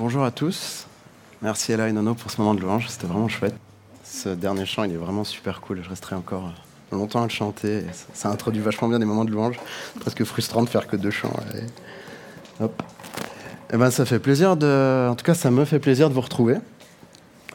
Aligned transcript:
Bonjour 0.00 0.22
à 0.22 0.30
tous. 0.30 0.86
Merci 1.42 1.72
Ella 1.72 1.88
et 1.88 1.92
Nono 1.92 2.14
pour 2.14 2.30
ce 2.30 2.40
moment 2.40 2.54
de 2.54 2.60
louange, 2.60 2.86
c'était 2.88 3.08
vraiment 3.08 3.26
chouette. 3.26 3.56
Ce 4.04 4.28
dernier 4.28 4.64
chant, 4.64 4.84
il 4.84 4.92
est 4.92 4.96
vraiment 4.96 5.24
super 5.24 5.60
cool. 5.60 5.82
Je 5.82 5.88
resterai 5.88 6.14
encore 6.14 6.52
longtemps 6.92 7.22
à 7.22 7.24
le 7.24 7.30
chanter. 7.30 7.82
Ça, 8.14 8.28
introduit 8.28 8.60
vachement 8.60 8.86
bien 8.86 9.00
des 9.00 9.04
moments 9.04 9.24
de 9.24 9.32
louange. 9.32 9.58
Presque 9.98 10.22
frustrant 10.22 10.62
de 10.62 10.68
faire 10.68 10.86
que 10.86 10.94
deux 10.94 11.10
chants. 11.10 11.34
Hop. 12.60 12.80
Eh 13.72 13.76
ben, 13.76 13.90
ça 13.90 14.06
fait 14.06 14.20
plaisir. 14.20 14.50
En 14.50 15.14
tout 15.16 15.24
cas, 15.24 15.34
ça 15.34 15.50
me 15.50 15.64
fait 15.64 15.80
plaisir 15.80 16.08
de 16.10 16.14
vous 16.14 16.20
retrouver, 16.20 16.58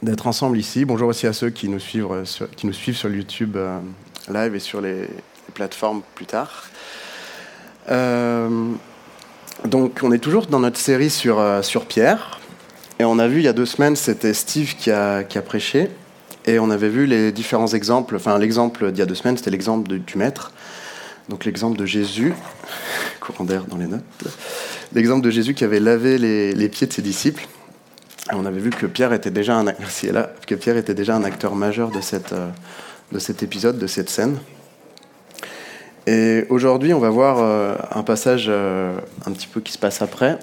d'être 0.02 0.28
ensemble 0.28 0.58
ici. 0.58 0.84
Bonjour 0.84 1.08
aussi 1.08 1.28
à 1.28 1.32
ceux 1.32 1.50
qui 1.50 1.70
nous 1.70 1.80
suivent 1.80 2.26
suivent 2.74 2.98
sur 2.98 3.10
YouTube 3.10 3.56
euh, 3.56 3.80
live 4.28 4.54
et 4.54 4.60
sur 4.60 4.82
les, 4.82 5.08
plateformes 5.54 6.02
plus 6.14 6.26
tard. 6.26 6.66
Euh, 7.90 8.74
donc, 9.66 10.00
on 10.04 10.12
est 10.12 10.20
toujours 10.20 10.48
dans 10.48 10.60
notre 10.60 10.80
série 10.80 11.10
sur, 11.10 11.40
euh, 11.40 11.62
sur 11.62 11.86
Pierre. 11.86 12.40
Et 13.00 13.06
on 13.06 13.18
a 13.20 13.28
vu 13.28 13.40
il 13.40 13.44
y 13.44 13.48
a 13.48 13.54
deux 13.54 13.66
semaines, 13.66 13.96
c'était 13.96 14.34
Steve 14.34 14.76
qui 14.76 14.92
a, 14.92 15.24
qui 15.24 15.38
a 15.38 15.42
prêché. 15.42 15.90
Et 16.46 16.60
on 16.60 16.70
avait 16.70 16.90
vu 16.90 17.06
les 17.06 17.32
différents 17.32 17.68
exemples. 17.68 18.16
Enfin, 18.16 18.38
l'exemple 18.38 18.92
d'il 18.92 19.00
y 19.00 19.02
a 19.02 19.06
deux 19.06 19.16
semaines, 19.16 19.38
c'était 19.38 19.52
l'exemple 19.52 19.88
du 19.88 20.18
maître. 20.18 20.52
Donc, 21.30 21.46
l'exemple 21.46 21.78
de 21.78 21.86
Jésus, 21.86 22.34
courant 23.22 23.46
d'air 23.46 23.66
dans 23.66 23.78
les 23.78 23.88
notes. 23.88 24.04
L'exemple 24.94 25.24
de 25.24 25.32
Jésus 25.32 25.54
qui 25.54 25.64
avait 25.64 25.80
lavé 25.80 26.18
les, 26.18 26.54
les 26.54 26.70
pieds 26.70 26.88
de 26.88 26.94
ses 26.94 27.02
disciples. 27.02 27.48
Et 28.32 28.36
on 28.36 28.46
avait 28.46 28.60
vu 28.60 28.70
que 28.70 28.86
Pierre 28.86 29.14
était 29.14 29.32
déjà 29.32 29.58
un, 29.58 29.66
que 30.48 30.56
Pierre 30.56 30.78
était 30.78 30.94
déjà 30.94 31.16
un 31.16 31.24
acteur 31.24 31.56
majeur 31.56 31.90
de, 31.90 32.02
cette, 32.02 32.34
euh, 32.34 32.50
de 33.12 33.20
cet 33.20 33.44
épisode, 33.44 33.78
de 33.78 33.88
cette 33.88 34.10
scène. 34.10 34.38
Et 36.06 36.46
aujourd'hui, 36.50 36.94
on 36.94 37.00
va 37.00 37.10
voir 37.10 37.38
euh, 37.40 37.76
un 37.92 38.04
passage 38.04 38.48
euh, 38.50 38.98
un 39.26 39.32
petit 39.32 39.48
peu 39.48 39.62
qui 39.62 39.72
se 39.72 39.78
passe 39.78 40.02
après. 40.02 40.38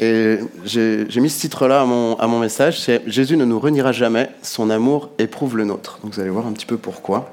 Et 0.00 0.38
j'ai 0.64 1.20
mis 1.20 1.30
ce 1.30 1.40
titre-là 1.40 1.80
à 1.80 1.84
mon, 1.84 2.38
message, 2.38 2.80
c'est 2.80 3.02
Jésus 3.06 3.36
ne 3.36 3.44
nous 3.44 3.58
reniera 3.58 3.90
jamais, 3.90 4.30
son 4.42 4.70
amour 4.70 5.10
éprouve 5.18 5.56
le 5.56 5.64
nôtre. 5.64 5.98
Donc 6.02 6.14
vous 6.14 6.20
allez 6.20 6.30
voir 6.30 6.46
un 6.46 6.52
petit 6.52 6.66
peu 6.66 6.76
pourquoi. 6.76 7.32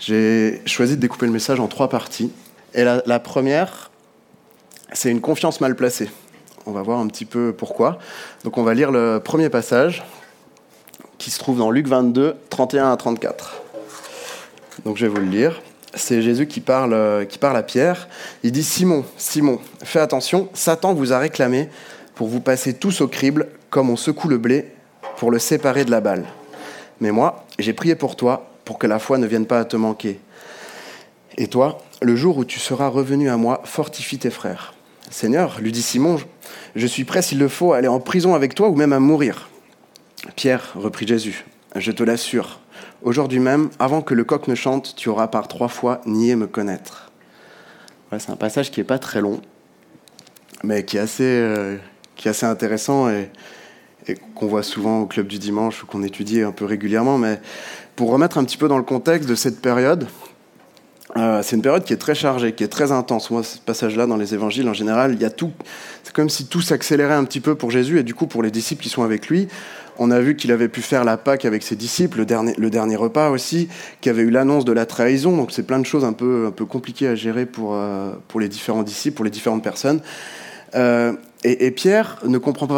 J'ai 0.00 0.60
choisi 0.66 0.96
de 0.96 1.00
découper 1.00 1.26
le 1.26 1.32
message 1.32 1.60
en 1.60 1.68
trois 1.68 1.88
parties. 1.88 2.32
Et 2.74 2.82
la, 2.82 3.02
la 3.06 3.20
première, 3.20 3.90
c'est 4.92 5.10
une 5.10 5.20
confiance 5.20 5.60
mal 5.60 5.76
placée. 5.76 6.10
On 6.66 6.72
va 6.72 6.82
voir 6.82 6.98
un 6.98 7.06
petit 7.06 7.24
peu 7.24 7.52
pourquoi. 7.56 7.98
Donc 8.42 8.58
on 8.58 8.64
va 8.64 8.74
lire 8.74 8.90
le 8.90 9.20
premier 9.24 9.48
passage 9.48 10.04
qui 11.18 11.30
se 11.30 11.38
trouve 11.38 11.58
dans 11.58 11.70
Luc 11.70 11.86
22, 11.86 12.34
31 12.50 12.92
à 12.92 12.96
34. 12.96 13.62
Donc 14.84 14.96
je 14.96 15.06
vais 15.06 15.08
vous 15.08 15.20
le 15.20 15.30
lire 15.30 15.60
c'est 15.94 16.22
Jésus 16.22 16.46
qui 16.46 16.60
parle, 16.60 16.92
euh, 16.92 17.24
qui 17.24 17.38
parle 17.38 17.56
à 17.56 17.62
Pierre. 17.62 18.08
Il 18.42 18.52
dit 18.52 18.62
Simon, 18.62 19.04
Simon, 19.16 19.58
fais 19.82 20.00
attention, 20.00 20.48
Satan 20.54 20.94
vous 20.94 21.12
a 21.12 21.18
réclamé 21.18 21.68
pour 22.14 22.28
vous 22.28 22.40
passer 22.40 22.74
tous 22.74 23.00
au 23.00 23.08
crible 23.08 23.48
comme 23.70 23.90
on 23.90 23.96
secoue 23.96 24.28
le 24.28 24.38
blé 24.38 24.72
pour 25.16 25.30
le 25.30 25.38
séparer 25.38 25.84
de 25.84 25.90
la 25.90 26.00
balle. 26.00 26.24
Mais 27.00 27.10
moi, 27.10 27.44
j'ai 27.58 27.72
prié 27.72 27.94
pour 27.94 28.16
toi 28.16 28.50
pour 28.64 28.78
que 28.78 28.86
la 28.86 28.98
foi 28.98 29.18
ne 29.18 29.26
vienne 29.26 29.46
pas 29.46 29.60
à 29.60 29.64
te 29.64 29.76
manquer. 29.76 30.20
Et 31.36 31.46
toi, 31.46 31.78
le 32.02 32.16
jour 32.16 32.36
où 32.36 32.44
tu 32.44 32.58
seras 32.58 32.88
revenu 32.88 33.30
à 33.30 33.36
moi, 33.36 33.62
fortifie 33.64 34.18
tes 34.18 34.30
frères. 34.30 34.74
Seigneur, 35.10 35.58
lui 35.60 35.72
dit 35.72 35.82
Simon, 35.82 36.18
je 36.76 36.86
suis 36.86 37.04
prêt 37.04 37.22
s'il 37.22 37.38
le 37.38 37.48
faut 37.48 37.72
à 37.72 37.78
aller 37.78 37.88
en 37.88 38.00
prison 38.00 38.34
avec 38.34 38.54
toi 38.54 38.68
ou 38.68 38.74
même 38.74 38.92
à 38.92 39.00
mourir. 39.00 39.48
Pierre, 40.36 40.72
reprit 40.74 41.06
Jésus, 41.06 41.44
je 41.76 41.92
te 41.92 42.02
l'assure, 42.02 42.60
Aujourd'hui 43.02 43.38
même, 43.38 43.70
avant 43.78 44.02
que 44.02 44.12
le 44.12 44.24
coq 44.24 44.48
ne 44.48 44.56
chante, 44.56 44.94
tu 44.96 45.08
auras 45.08 45.28
par 45.28 45.46
trois 45.46 45.68
fois 45.68 46.00
nié 46.04 46.34
me 46.34 46.48
connaître. 46.48 47.12
c'est 48.18 48.30
un 48.30 48.36
passage 48.36 48.72
qui 48.72 48.80
n'est 48.80 48.84
pas 48.84 48.98
très 48.98 49.20
long, 49.20 49.40
mais 50.64 50.84
qui 50.84 50.96
est 50.96 51.00
assez, 51.00 51.22
euh, 51.22 51.76
qui 52.16 52.26
est 52.26 52.32
assez 52.32 52.46
intéressant 52.46 53.08
et, 53.08 53.30
qu'on 54.34 54.46
voit 54.46 54.62
souvent 54.62 55.00
au 55.00 55.06
club 55.06 55.26
du 55.26 55.38
dimanche 55.38 55.82
ou 55.82 55.86
qu'on 55.86 56.02
étudie 56.02 56.40
un 56.40 56.50
peu 56.50 56.64
régulièrement. 56.64 57.18
Mais 57.18 57.40
pour 57.94 58.10
remettre 58.10 58.38
un 58.38 58.44
petit 58.44 58.56
peu 58.56 58.66
dans 58.66 58.78
le 58.78 58.82
contexte 58.82 59.28
de 59.28 59.34
cette 59.34 59.60
période, 59.60 60.08
euh, 61.16 61.42
c'est 61.42 61.56
une 61.56 61.62
période 61.62 61.84
qui 61.84 61.92
est 61.92 61.98
très 61.98 62.14
chargée, 62.14 62.52
qui 62.52 62.64
est 62.64 62.68
très 62.68 62.92
intense. 62.92 63.30
Moi, 63.30 63.42
ce 63.42 63.58
passage-là, 63.58 64.06
dans 64.06 64.16
les 64.16 64.34
évangiles, 64.34 64.68
en 64.68 64.74
général, 64.74 65.14
il 65.14 65.20
y 65.20 65.24
a 65.24 65.30
tout. 65.30 65.52
C'est 66.04 66.12
comme 66.12 66.28
si 66.28 66.46
tout 66.46 66.60
s'accélérait 66.60 67.14
un 67.14 67.24
petit 67.24 67.40
peu 67.40 67.54
pour 67.54 67.70
Jésus 67.70 67.98
et 67.98 68.02
du 68.02 68.14
coup 68.14 68.26
pour 68.26 68.42
les 68.42 68.50
disciples 68.50 68.82
qui 68.82 68.88
sont 68.88 69.02
avec 69.02 69.28
lui. 69.28 69.48
On 70.00 70.12
a 70.12 70.20
vu 70.20 70.36
qu'il 70.36 70.52
avait 70.52 70.68
pu 70.68 70.80
faire 70.80 71.04
la 71.04 71.16
Pâque 71.16 71.44
avec 71.44 71.64
ses 71.64 71.74
disciples, 71.74 72.18
le 72.20 72.70
dernier, 72.70 72.96
repas 72.96 73.30
aussi, 73.30 73.68
qu'il 74.00 74.10
avait 74.10 74.22
eu 74.22 74.30
l'annonce 74.30 74.64
de 74.64 74.70
la 74.70 74.86
trahison. 74.86 75.36
Donc 75.36 75.50
c'est 75.50 75.64
plein 75.64 75.80
de 75.80 75.86
choses 75.86 76.04
un 76.04 76.12
peu, 76.12 76.52
compliquées 76.68 77.08
à 77.08 77.16
gérer 77.16 77.46
pour, 77.46 77.74
euh, 77.74 78.12
pour 78.28 78.38
les 78.38 78.48
différents 78.48 78.84
disciples, 78.84 79.16
pour 79.16 79.24
les 79.24 79.30
différentes 79.30 79.64
personnes. 79.64 80.00
Euh, 80.76 81.14
et, 81.42 81.70
Pierre 81.72 82.18
ne 82.26 82.38
comprend 82.38 82.68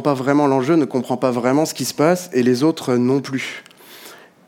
pas 0.00 0.14
vraiment 0.14 0.46
l'enjeu, 0.46 0.74
ne 0.74 0.84
comprend 0.84 1.16
pas 1.16 1.30
vraiment 1.30 1.66
ce 1.66 1.74
qui 1.74 1.84
se 1.84 1.94
passe, 1.94 2.30
et 2.32 2.42
les 2.42 2.62
autres 2.62 2.96
non 2.96 3.20
plus. 3.20 3.62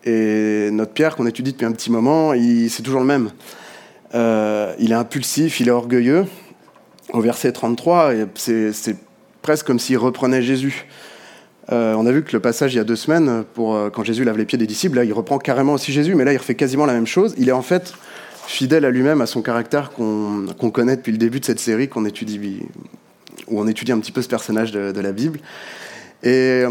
Et 0.05 0.71
notre 0.73 0.93
Pierre, 0.93 1.17
qu'on 1.17 1.27
étudie 1.27 1.53
depuis 1.53 1.67
un 1.67 1.73
petit 1.73 1.91
moment, 1.91 2.33
c'est 2.69 2.83
toujours 2.83 3.01
le 3.01 3.07
même. 3.07 3.31
Euh, 4.15 4.75
il 4.79 4.93
est 4.93 4.97
impulsif, 4.97 5.61
il 5.61 5.69
est 5.69 5.73
orgueilleux. 5.73 6.27
Au 7.13 7.21
verset 7.21 7.53
33, 7.53 8.13
c'est 8.35 8.97
presque 9.43 9.67
comme 9.67 9.79
s'il 9.79 9.99
reprenait 9.99 10.43
Jésus. 10.43 10.87
Euh, 11.71 11.95
on 11.95 12.07
a 12.07 12.13
vu 12.13 12.25
que 12.25 12.33
le 12.33 12.41
passage 12.41 12.75
il 12.75 12.79
y 12.79 12.81
a 12.81 12.85
deux 12.85 12.97
semaines, 12.97 13.45
pour, 13.55 13.75
euh, 13.75 13.89
quand 13.89 14.03
Jésus 14.03 14.25
lave 14.25 14.37
les 14.37 14.45
pieds 14.45 14.59
des 14.59 14.67
disciples, 14.67 14.97
là 14.97 15.05
il 15.05 15.13
reprend 15.13 15.39
carrément 15.39 15.75
aussi 15.75 15.93
Jésus, 15.93 16.15
mais 16.15 16.25
là 16.25 16.33
il 16.33 16.37
refait 16.37 16.57
quasiment 16.57 16.87
la 16.87 16.93
même 16.93 17.07
chose. 17.07 17.35
Il 17.39 17.49
est 17.49 17.53
en 17.53 17.63
fait 17.63 17.95
fidèle 18.47 18.85
à 18.85 18.91
lui-même, 18.91 19.21
à 19.21 19.27
son 19.27 19.43
caractère 19.43 19.91
qu'on 19.93 20.71
connaît 20.73 20.97
depuis 20.97 21.13
le 21.13 21.19
début 21.19 21.39
de 21.39 21.45
cette 21.45 21.61
série, 21.61 21.89
qu'on 21.89 22.05
étudie, 22.05 22.61
où 23.47 23.61
on 23.61 23.69
étudie 23.69 23.93
un 23.93 24.01
petit 24.01 24.11
peu 24.11 24.23
ce 24.23 24.29
personnage 24.29 24.73
de, 24.73 25.01
la 25.01 25.13
Bible. 25.13 25.39
Et 26.25 26.65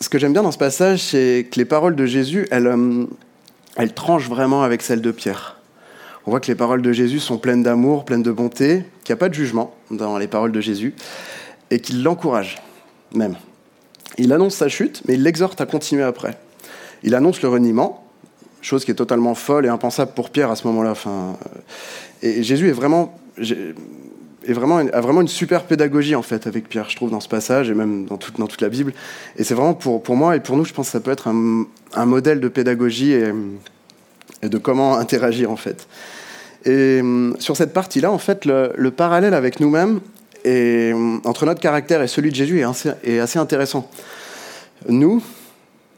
ce 0.00 0.08
que 0.08 0.18
j'aime 0.18 0.32
bien 0.32 0.42
dans 0.42 0.52
ce 0.52 0.58
passage, 0.58 1.02
c'est 1.02 1.46
que 1.50 1.58
les 1.58 1.64
paroles 1.64 1.94
de 1.94 2.06
Jésus, 2.06 2.46
elles, 2.50 2.74
elles 3.76 3.92
tranchent 3.92 4.28
vraiment 4.28 4.62
avec 4.62 4.82
celles 4.82 5.02
de 5.02 5.10
Pierre. 5.10 5.58
On 6.26 6.30
voit 6.30 6.40
que 6.40 6.48
les 6.48 6.54
paroles 6.54 6.82
de 6.82 6.92
Jésus 6.92 7.20
sont 7.20 7.38
pleines 7.38 7.62
d'amour, 7.62 8.04
pleines 8.04 8.22
de 8.22 8.32
bonté, 8.32 8.84
qu'il 9.04 9.12
n'y 9.12 9.18
a 9.18 9.20
pas 9.20 9.28
de 9.28 9.34
jugement 9.34 9.74
dans 9.90 10.18
les 10.18 10.26
paroles 10.26 10.52
de 10.52 10.60
Jésus, 10.60 10.94
et 11.70 11.80
qu'il 11.80 12.02
l'encourage 12.02 12.62
même. 13.14 13.36
Il 14.18 14.32
annonce 14.32 14.54
sa 14.54 14.68
chute, 14.68 15.02
mais 15.06 15.14
il 15.14 15.22
l'exhorte 15.22 15.60
à 15.60 15.66
continuer 15.66 16.02
après. 16.02 16.38
Il 17.02 17.14
annonce 17.14 17.42
le 17.42 17.48
reniement, 17.48 18.04
chose 18.60 18.84
qui 18.84 18.90
est 18.90 18.94
totalement 18.94 19.34
folle 19.34 19.66
et 19.66 19.68
impensable 19.68 20.12
pour 20.14 20.30
Pierre 20.30 20.50
à 20.50 20.56
ce 20.56 20.66
moment-là. 20.66 20.94
Euh, 21.06 21.32
et 22.22 22.42
Jésus 22.42 22.68
est 22.68 22.72
vraiment, 22.72 23.18
est 24.50 24.54
vraiment, 24.54 24.78
a 24.78 25.00
vraiment 25.00 25.20
une 25.20 25.28
super 25.28 25.64
pédagogie 25.64 26.14
en 26.14 26.22
fait 26.22 26.46
avec 26.46 26.68
Pierre, 26.68 26.88
je 26.90 26.96
trouve, 26.96 27.10
dans 27.10 27.20
ce 27.20 27.28
passage 27.28 27.70
et 27.70 27.74
même 27.74 28.06
dans 28.06 28.16
toute, 28.16 28.38
dans 28.38 28.46
toute 28.46 28.60
la 28.60 28.68
Bible. 28.68 28.92
Et 29.36 29.44
c'est 29.44 29.54
vraiment 29.54 29.74
pour, 29.74 30.02
pour 30.02 30.16
moi 30.16 30.36
et 30.36 30.40
pour 30.40 30.56
nous, 30.56 30.64
je 30.64 30.72
pense 30.72 30.86
que 30.86 30.92
ça 30.92 31.00
peut 31.00 31.10
être 31.10 31.28
un, 31.28 31.64
un 31.94 32.06
modèle 32.06 32.40
de 32.40 32.48
pédagogie 32.48 33.12
et, 33.12 33.32
de 34.42 34.58
comment 34.58 34.96
interagir 34.96 35.50
en 35.50 35.56
fait. 35.56 35.86
Et 36.64 37.00
hum, 37.00 37.36
sur 37.38 37.56
cette 37.56 37.72
partie-là, 37.72 38.10
en 38.10 38.18
fait, 38.18 38.44
le, 38.44 38.72
le 38.76 38.90
parallèle 38.90 39.34
avec 39.34 39.60
nous-mêmes, 39.60 40.00
et 40.44 40.92
entre 41.24 41.46
notre 41.46 41.60
caractère 41.60 42.02
et 42.02 42.08
celui 42.08 42.30
de 42.30 42.34
Jésus 42.34 42.60
est 43.04 43.18
assez, 43.18 43.38
intéressant. 43.38 43.90
Nous, 44.88 45.22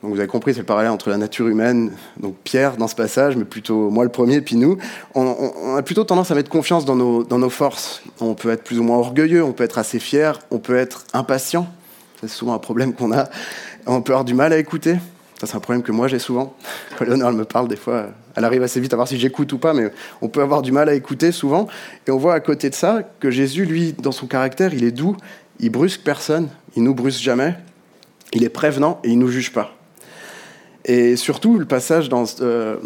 vous 0.02 0.18
avez 0.18 0.26
compris, 0.26 0.52
c'est 0.52 0.60
le 0.60 0.66
parallèle 0.66 0.90
entre 0.90 1.10
la 1.10 1.16
nature 1.16 1.46
humaine, 1.46 1.92
donc 2.18 2.34
Pierre 2.42 2.76
dans 2.76 2.88
ce 2.88 2.94
passage, 2.94 3.36
mais 3.36 3.44
plutôt 3.44 3.88
moi 3.88 4.02
le 4.02 4.10
premier, 4.10 4.40
puis 4.40 4.56
nous, 4.56 4.76
on, 5.14 5.76
a 5.76 5.82
plutôt 5.82 6.02
tendance 6.02 6.30
à 6.30 6.34
mettre 6.34 6.50
confiance 6.50 6.84
dans 6.84 6.96
nos, 6.96 7.50
forces. 7.50 8.02
On 8.20 8.34
peut 8.34 8.50
être 8.50 8.64
plus 8.64 8.80
ou 8.80 8.82
moins 8.82 8.98
orgueilleux, 8.98 9.44
on 9.44 9.52
peut 9.52 9.64
être 9.64 9.78
assez 9.78 10.00
fier, 10.00 10.40
on 10.50 10.58
peut 10.58 10.76
être 10.76 11.04
impatient, 11.12 11.68
c'est 12.20 12.28
souvent 12.28 12.54
un 12.54 12.58
problème 12.58 12.94
qu'on 12.94 13.12
a, 13.12 13.28
on 13.86 14.02
peut 14.02 14.12
avoir 14.12 14.24
du 14.24 14.34
mal 14.34 14.52
à 14.52 14.58
écouter, 14.58 14.96
ça, 15.38 15.46
c'est 15.46 15.56
un 15.56 15.60
problème 15.60 15.82
que 15.82 15.90
moi 15.90 16.06
j'ai 16.06 16.20
souvent. 16.20 16.54
Quand 16.98 17.04
Léonore 17.04 17.32
me 17.32 17.44
parle, 17.44 17.66
des 17.68 17.76
fois, 17.76 18.06
elle 18.36 18.44
arrive 18.44 18.62
assez 18.62 18.80
vite 18.80 18.92
à 18.92 18.96
voir 18.96 19.08
si 19.08 19.18
j'écoute 19.18 19.52
ou 19.52 19.58
pas, 19.58 19.74
mais 19.74 19.90
on 20.20 20.28
peut 20.28 20.40
avoir 20.40 20.62
du 20.62 20.70
mal 20.70 20.88
à 20.88 20.94
écouter 20.94 21.32
souvent. 21.32 21.66
Et 22.06 22.12
on 22.12 22.18
voit 22.18 22.34
à 22.34 22.40
côté 22.40 22.70
de 22.70 22.74
ça 22.74 23.02
que 23.18 23.30
Jésus, 23.30 23.64
lui, 23.64 23.92
dans 23.92 24.12
son 24.12 24.26
caractère, 24.26 24.72
il 24.72 24.84
est 24.84 24.92
doux, 24.92 25.16
il 25.58 25.70
brusque 25.70 26.02
personne, 26.02 26.48
il 26.76 26.84
nous 26.84 26.94
brusque 26.94 27.20
jamais, 27.20 27.54
il 28.32 28.44
est 28.44 28.48
prévenant 28.48 29.00
et 29.02 29.10
il 29.10 29.18
nous 29.18 29.28
juge 29.28 29.52
pas. 29.52 29.74
Et 30.84 31.16
surtout, 31.16 31.58
le 31.58 31.64
passage, 31.64 32.08
dans, 32.08 32.24
euh, 32.40 32.76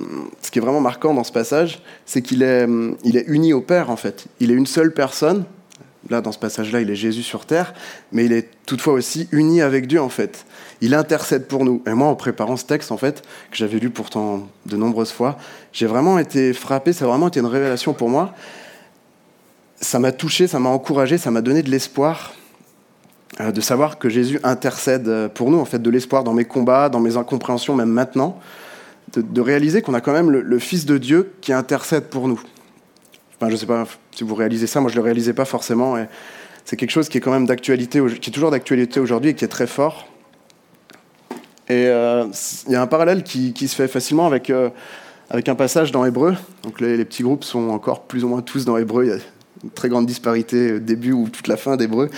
ce 0.42 0.50
qui 0.50 0.58
est 0.58 0.62
vraiment 0.62 0.80
marquant 0.80 1.14
dans 1.14 1.24
ce 1.24 1.32
passage, 1.32 1.80
c'est 2.04 2.22
qu'il 2.22 2.42
est, 2.42 2.66
il 3.04 3.16
est 3.16 3.24
uni 3.26 3.52
au 3.52 3.60
Père, 3.62 3.90
en 3.90 3.96
fait. 3.96 4.26
Il 4.40 4.50
est 4.50 4.54
une 4.54 4.66
seule 4.66 4.92
personne. 4.92 5.44
Là, 6.08 6.20
dans 6.20 6.30
ce 6.30 6.38
passage-là, 6.38 6.80
il 6.82 6.90
est 6.90 6.94
Jésus 6.94 7.24
sur 7.24 7.46
terre, 7.46 7.74
mais 8.12 8.26
il 8.26 8.32
est 8.32 8.48
toutefois 8.64 8.92
aussi 8.92 9.28
uni 9.32 9.60
avec 9.60 9.88
Dieu, 9.88 10.00
en 10.00 10.08
fait 10.08 10.44
il 10.80 10.94
intercède 10.94 11.46
pour 11.46 11.64
nous. 11.64 11.82
Et 11.86 11.92
moi, 11.92 12.08
en 12.08 12.14
préparant 12.14 12.56
ce 12.56 12.64
texte, 12.64 12.92
en 12.92 12.96
fait, 12.96 13.22
que 13.50 13.56
j'avais 13.56 13.78
lu 13.78 13.90
pourtant 13.90 14.48
de 14.66 14.76
nombreuses 14.76 15.12
fois, 15.12 15.38
j'ai 15.72 15.86
vraiment 15.86 16.18
été 16.18 16.52
frappé, 16.52 16.92
ça 16.92 17.04
a 17.04 17.08
vraiment 17.08 17.28
été 17.28 17.40
une 17.40 17.46
révélation 17.46 17.92
pour 17.92 18.08
moi. 18.08 18.34
Ça 19.80 19.98
m'a 19.98 20.12
touché, 20.12 20.46
ça 20.46 20.58
m'a 20.58 20.70
encouragé, 20.70 21.18
ça 21.18 21.30
m'a 21.30 21.42
donné 21.42 21.62
de 21.62 21.70
l'espoir 21.70 22.32
euh, 22.32 22.35
de 23.38 23.60
savoir 23.60 23.98
que 23.98 24.08
Jésus 24.08 24.40
intercède 24.44 25.28
pour 25.34 25.50
nous, 25.50 25.58
en 25.58 25.64
fait, 25.64 25.80
de 25.80 25.90
l'espoir 25.90 26.24
dans 26.24 26.32
mes 26.32 26.46
combats, 26.46 26.88
dans 26.88 27.00
mes 27.00 27.16
incompréhensions, 27.16 27.74
même 27.74 27.90
maintenant, 27.90 28.40
de, 29.14 29.40
réaliser 29.40 29.82
qu'on 29.82 29.94
a 29.94 30.00
quand 30.00 30.12
même 30.12 30.30
le, 30.30 30.58
Fils 30.58 30.86
de 30.86 30.98
Dieu 30.98 31.32
qui 31.40 31.52
intercède 31.52 32.04
pour 32.04 32.28
nous. 32.28 32.40
Enfin, 33.36 33.48
je 33.48 33.52
ne 33.52 33.56
sais 33.56 33.66
pas 33.66 33.86
si 34.12 34.24
vous 34.24 34.34
réalisez 34.34 34.66
ça, 34.66 34.80
moi 34.80 34.90
je 34.90 34.96
ne 34.96 35.00
le 35.00 35.04
réalisais 35.04 35.32
pas 35.32 35.44
forcément. 35.44 35.96
Et 35.98 36.06
C'est 36.64 36.76
quelque 36.76 36.90
chose 36.90 37.08
qui 37.08 37.18
est 37.18 37.20
quand 37.20 37.30
même 37.30 37.46
d'actualité, 37.46 38.02
qui 38.20 38.30
est 38.30 38.32
toujours 38.32 38.50
d'actualité 38.50 39.00
aujourd'hui 39.00 39.30
et 39.30 39.34
qui 39.34 39.44
est 39.44 39.48
très 39.48 39.66
fort. 39.66 40.08
Et 41.68 41.86
euh, 41.86 42.26
il 42.66 42.72
y 42.72 42.76
a 42.76 42.82
un 42.82 42.86
parallèle 42.86 43.22
qui, 43.22 43.52
se 43.68 43.74
fait 43.74 43.88
facilement 43.88 44.26
avec, 44.26 44.50
euh, 44.50 44.70
avec 45.30 45.48
un 45.48 45.54
passage 45.54 45.92
dans 45.92 46.04
Hébreu. 46.04 46.34
Donc 46.62 46.80
les, 46.80 47.04
petits 47.04 47.22
groupes 47.22 47.44
sont 47.44 47.70
encore 47.70 48.04
plus 48.04 48.24
ou 48.24 48.28
moins 48.28 48.42
tous 48.42 48.64
dans 48.64 48.76
Hébreu. 48.76 49.04
Il 49.04 49.10
y 49.10 49.12
a 49.12 49.18
une 49.64 49.70
très 49.70 49.88
grande 49.88 50.06
disparité 50.06 50.80
début 50.80 51.12
ou 51.12 51.28
toute 51.28 51.48
la 51.48 51.56
fin 51.56 51.76
d'Hébreu. 51.76 52.08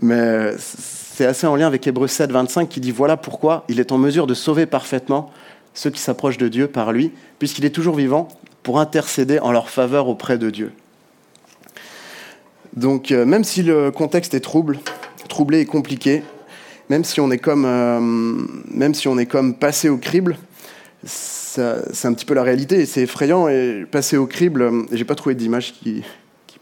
Mais 0.00 0.52
c'est 0.58 1.26
assez 1.26 1.46
en 1.46 1.56
lien 1.56 1.66
avec 1.66 1.86
Hébreu 1.86 2.08
7, 2.08 2.30
25 2.30 2.68
qui 2.68 2.80
dit 2.80 2.92
Voilà 2.92 3.16
pourquoi 3.16 3.64
il 3.68 3.80
est 3.80 3.92
en 3.92 3.98
mesure 3.98 4.26
de 4.26 4.34
sauver 4.34 4.66
parfaitement 4.66 5.30
ceux 5.74 5.90
qui 5.90 6.00
s'approchent 6.00 6.38
de 6.38 6.48
Dieu 6.48 6.68
par 6.68 6.92
lui, 6.92 7.12
puisqu'il 7.38 7.64
est 7.64 7.70
toujours 7.70 7.96
vivant 7.96 8.28
pour 8.62 8.80
intercéder 8.80 9.38
en 9.38 9.52
leur 9.52 9.68
faveur 9.70 10.08
auprès 10.08 10.38
de 10.38 10.50
Dieu. 10.50 10.72
Donc 12.74 13.10
euh, 13.10 13.24
même 13.24 13.44
si 13.44 13.62
le 13.62 13.90
contexte 13.90 14.34
est 14.34 14.40
trouble, 14.40 14.78
troublé 15.28 15.60
et 15.60 15.66
compliqué, 15.66 16.22
même 16.88 17.04
si 17.04 17.20
on 17.20 17.30
est 17.30 17.38
comme, 17.38 17.64
euh, 17.64 18.00
même 18.00 18.94
si 18.94 19.08
on 19.08 19.18
est 19.18 19.26
comme 19.26 19.54
passé 19.54 19.88
au 19.88 19.98
crible, 19.98 20.36
c'est 21.04 21.60
un 22.04 22.12
petit 22.12 22.24
peu 22.24 22.34
la 22.34 22.42
réalité 22.42 22.80
et 22.80 22.86
c'est 22.86 23.02
effrayant. 23.02 23.48
Et 23.48 23.86
passer 23.90 24.16
au 24.16 24.26
crible, 24.26 24.62
euh, 24.62 24.82
j'ai 24.92 25.04
pas 25.04 25.14
trouvé 25.14 25.34
d'image 25.34 25.72
qui, 25.72 26.02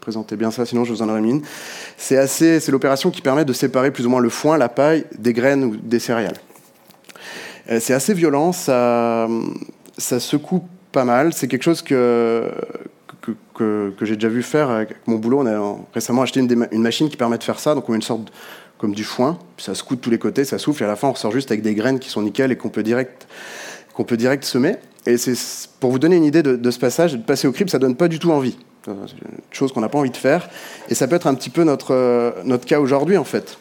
qui, 0.05 0.11
présentait 0.11 0.35
bien 0.35 0.51
ça, 0.51 0.65
sinon 0.65 0.83
je 0.83 0.93
vous 0.93 1.01
en 1.01 1.09
aurais 1.09 1.21
mis 1.21 1.31
une. 1.31 1.41
C'est 1.97 2.27
c'est 2.27 2.69
l'opération 2.69 3.09
qui 3.09 3.21
permet 3.21 3.45
de 3.45 3.53
séparer 3.53 3.91
plus 3.91 4.05
ou 4.05 4.09
moins 4.09 4.21
le 4.21 4.29
foin, 4.29 4.57
la 4.57 4.69
paille, 4.69 5.05
des 5.17 5.33
graines 5.33 5.63
ou 5.63 5.75
des 5.75 5.99
céréales. 5.99 6.37
Euh, 7.71 7.79
c'est 7.79 7.93
assez 7.93 8.13
violent, 8.13 8.51
ça, 8.51 9.27
ça 9.97 10.19
secoue 10.19 10.63
pas 10.91 11.05
mal. 11.05 11.33
C'est 11.33 11.47
quelque 11.47 11.63
chose 11.63 11.81
que, 11.81 12.51
que, 13.55 13.91
que, 13.97 14.05
j'ai 14.05 14.15
déjà 14.15 14.29
vu 14.29 14.43
faire 14.43 14.69
avec 14.69 14.95
mon 15.07 15.15
boulot. 15.15 15.39
On 15.39 15.47
a 15.47 15.77
récemment 15.93 16.21
acheté 16.21 16.39
une, 16.39 16.81
machine 16.81 17.09
qui 17.09 17.17
permet 17.17 17.39
de 17.39 17.43
faire 17.43 17.59
ça. 17.59 17.73
Donc 17.73 17.89
on 17.89 17.91
met 17.91 17.97
une 17.97 18.03
sorte 18.03 18.31
comme 18.77 18.93
du 18.93 19.05
foin, 19.05 19.39
ça 19.57 19.73
secoue 19.73 19.95
de 19.95 20.01
tous 20.01 20.09
les 20.09 20.19
côtés, 20.19 20.43
ça 20.43 20.57
souffle, 20.57 20.83
et 20.83 20.85
à 20.85 20.89
la 20.89 20.97
fin 20.97 21.07
on 21.07 21.13
ressort 21.13 21.31
juste 21.31 21.49
avec 21.49 21.63
des 21.63 21.73
graines 21.73 21.97
qui 21.97 22.09
sont 22.09 22.21
nickel 22.21 22.51
et 22.51 22.57
qu'on 22.57 22.67
peut 22.67 22.83
direct, 22.83 23.25
qu'on 23.93 24.03
peut 24.03 24.17
direct 24.17 24.43
semer. 24.43 24.75
Et 25.05 25.17
c'est 25.17 25.37
pour 25.79 25.91
vous 25.91 25.99
donner 25.99 26.17
une 26.17 26.25
idée 26.25 26.43
de, 26.43 26.71
ce 26.71 26.77
passage, 26.77 27.13
de 27.13 27.21
passer 27.23 27.47
au 27.47 27.53
crible, 27.53 27.69
ça 27.69 27.79
donne 27.79 27.95
pas 27.95 28.09
du 28.09 28.19
tout 28.19 28.31
envie. 28.31 28.57
Une 28.87 29.07
chose 29.51 29.71
qu'on 29.71 29.81
n'a 29.81 29.89
pas 29.89 29.97
envie 29.97 30.11
de 30.11 30.17
faire. 30.17 30.47
Et 30.89 30.95
ça 30.95 31.07
peut 31.07 31.15
être 31.15 31.27
un 31.27 31.35
petit 31.35 31.49
peu 31.49 31.63
notre, 31.63 31.93
euh, 31.93 32.31
notre 32.43 32.65
cas 32.65 32.79
aujourd'hui 32.79 33.17
en 33.17 33.23
fait. 33.23 33.57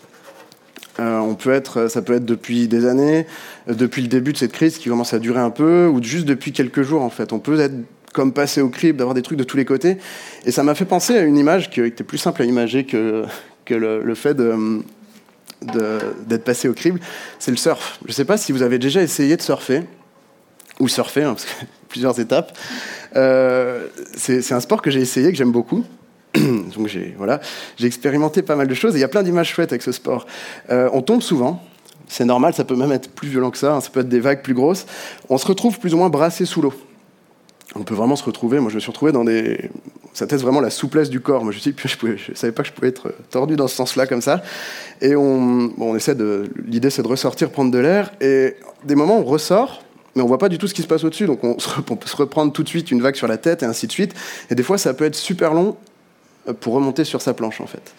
Euh, 1.01 1.19
on 1.19 1.35
peut 1.35 1.53
être, 1.53 1.89
ça 1.89 2.03
peut 2.03 2.15
être 2.15 2.25
depuis 2.25 2.69
des 2.69 2.87
années, 2.87 3.27
euh, 3.69 3.75
depuis 3.75 4.03
le 4.03 4.09
début 4.09 4.33
de 4.33 4.39
cette 4.39 4.53
crise 4.53 4.79
qui 4.79 4.89
commence 4.89 5.13
à 5.13 5.19
durer 5.19 5.41
un 5.41 5.51
peu, 5.51 5.89
ou 5.89 6.03
juste 6.03 6.27
depuis 6.27 6.53
quelques 6.53 6.83
jours 6.83 7.03
en 7.03 7.11
fait. 7.11 7.33
On 7.33 7.39
peut 7.39 7.59
être 7.59 7.75
comme 8.13 8.33
passer 8.33 8.61
au 8.61 8.69
crible, 8.69 8.99
d'avoir 8.99 9.15
des 9.15 9.23
trucs 9.23 9.39
de 9.39 9.45
tous 9.45 9.57
les 9.57 9.65
côtés. 9.65 9.97
Et 10.45 10.53
ça 10.53 10.63
m'a 10.63 10.77
fait 10.77 10.85
penser 10.85 11.17
à 11.17 11.23
une 11.23 11.37
image 11.37 11.71
qui 11.71 11.81
était 11.81 12.05
plus 12.05 12.19
simple 12.19 12.43
à 12.43 12.45
imager 12.45 12.85
que, 12.85 13.25
que 13.65 13.75
le, 13.75 14.15
fait 14.15 14.37
d'être 14.37 16.45
passé 16.45 16.69
au 16.69 16.75
crible, 16.75 17.01
c'est 17.41 17.51
le 17.51 17.57
surf. 17.57 17.99
Je 18.03 18.11
ne 18.11 18.13
sais 18.13 18.25
pas 18.25 18.37
si 18.37 18.53
vous 18.53 18.63
avez 18.63 18.79
déjà 18.79 19.03
essayé 19.03 19.37
de 19.37 19.43
surfer, 19.43 19.83
ou 20.79 20.87
surfer, 20.87 21.25
hein, 21.25 21.35
parce 21.35 21.45
que 21.45 21.65
plusieurs 21.95 22.19
étapes. 22.19 22.59
Euh, 23.15 23.87
c'est 24.17 24.53
un 24.53 24.59
sport 24.59 24.83
que 24.83 24.91
j'ai 24.91 25.01
essayé, 25.01 25.31
que 25.31 25.39
j'aime 25.39 25.53
beaucoup. 25.53 25.85
Donc 26.35 26.89
j'ai 26.89 27.15
voilà, 27.17 27.41
expérimenté 27.81 28.43
pas 28.43 28.57
mal 28.57 28.67
de 28.67 28.75
choses 28.75 28.97
et 28.97 28.99
il 28.99 29.01
y 29.01 29.05
a 29.05 29.09
plein 29.09 29.23
d'images 29.23 29.51
chouettes 29.51 29.71
avec 29.71 29.83
ce 29.83 29.93
sport. 29.93 30.27
Euh, 30.71 30.91
on 30.93 31.03
tombe 31.03 31.23
souvent, 31.23 31.63
c'est 32.09 32.25
normal, 32.25 32.53
ça 32.53 32.65
peut 32.65 32.75
même 32.75 32.91
être 32.91 33.11
plus 33.11 33.29
violent 33.29 33.53
que 33.53 33.59
ça, 33.59 33.77
hein, 33.77 33.81
ça 33.81 33.91
peut 33.91 34.01
être 34.01 34.09
des 34.09 34.19
vagues 34.19 34.43
plus 34.43 34.55
grosses. 34.55 34.87
On 35.29 35.39
se 35.39 35.47
retrouve 35.47 35.79
plus 35.79 35.95
ou 35.95 35.99
moins 35.99 36.09
brassé 36.09 36.47
sous 36.47 36.63
l'eau. 36.63 36.75
On 37.77 37.85
peut 37.85 37.95
vraiment 37.95 38.17
se 38.17 38.25
retrouver. 38.25 38.59
Moi, 38.59 38.71
je 38.71 38.75
me 38.75 38.81
suis 38.81 38.91
retrouvé 38.91 39.13
dans 39.13 39.25
des. 39.25 39.71
Ça 40.13 40.27
teste 40.27 40.43
vraiment 40.43 40.61
la 40.61 40.71
souplesse 40.71 41.11
du 41.11 41.21
corps. 41.21 41.45
Moi, 41.45 41.53
je 41.53 41.69
ne 41.69 41.75
je, 42.17 42.17
je 42.17 42.35
savais 42.35 42.53
pas 42.53 42.63
que 42.63 42.69
je 42.69 42.73
pouvais 42.73 42.89
être 42.89 43.15
tordu 43.31 43.55
dans 43.55 43.69
ce 43.69 43.77
sens-là 43.77 44.07
comme 44.07 44.21
ça. 44.21 44.43
Et 45.01 45.15
on, 45.15 45.73
on 45.79 45.95
essaie 45.95 46.15
de. 46.17 46.51
L'idée, 46.67 46.91
c'est 46.91 47.03
de 47.03 47.09
ressortir, 47.09 47.51
prendre 47.51 47.71
de 47.71 47.79
l'air. 47.79 48.13
Et 48.21 48.57
des 48.85 48.97
moments, 48.97 49.19
on 49.19 49.25
ressort, 49.25 49.84
mais 50.15 50.23
on 50.23 50.27
voit 50.27 50.39
pas 50.39 50.49
du 50.49 50.59
tout 50.59 50.67
ce 50.67 50.75
qui 50.75 50.83
se 50.83 50.87
passe 50.87 51.05
au-dessus. 51.05 51.27
Donc, 51.27 51.43
on, 51.45 51.57
on 51.91 51.97
peut 51.97 52.09
se 52.09 52.17
reprendre 52.17 52.53
tout 52.53 52.63
de 52.63 52.69
suite 52.69 52.91
une 52.91 53.03
vague 53.03 53.17
sur 53.17 53.29
la 53.29 53.39
tête 53.39 53.63
et 53.63 53.67
ainsi 53.67 53.87
de 53.87 53.93
suite. 53.93 54.15
Et 54.51 54.55
des 54.55 54.63
fois, 54.63 54.79
ça 54.79 54.95
peut 54.95 55.05
être 55.05 55.17
super 55.17 55.55
long 55.55 55.77
pour 56.61 56.75
remonter 56.75 57.05
sur 57.05 57.23
sa 57.23 57.35
planche 57.35 57.61
en 57.61 57.67
fait. 57.67 57.95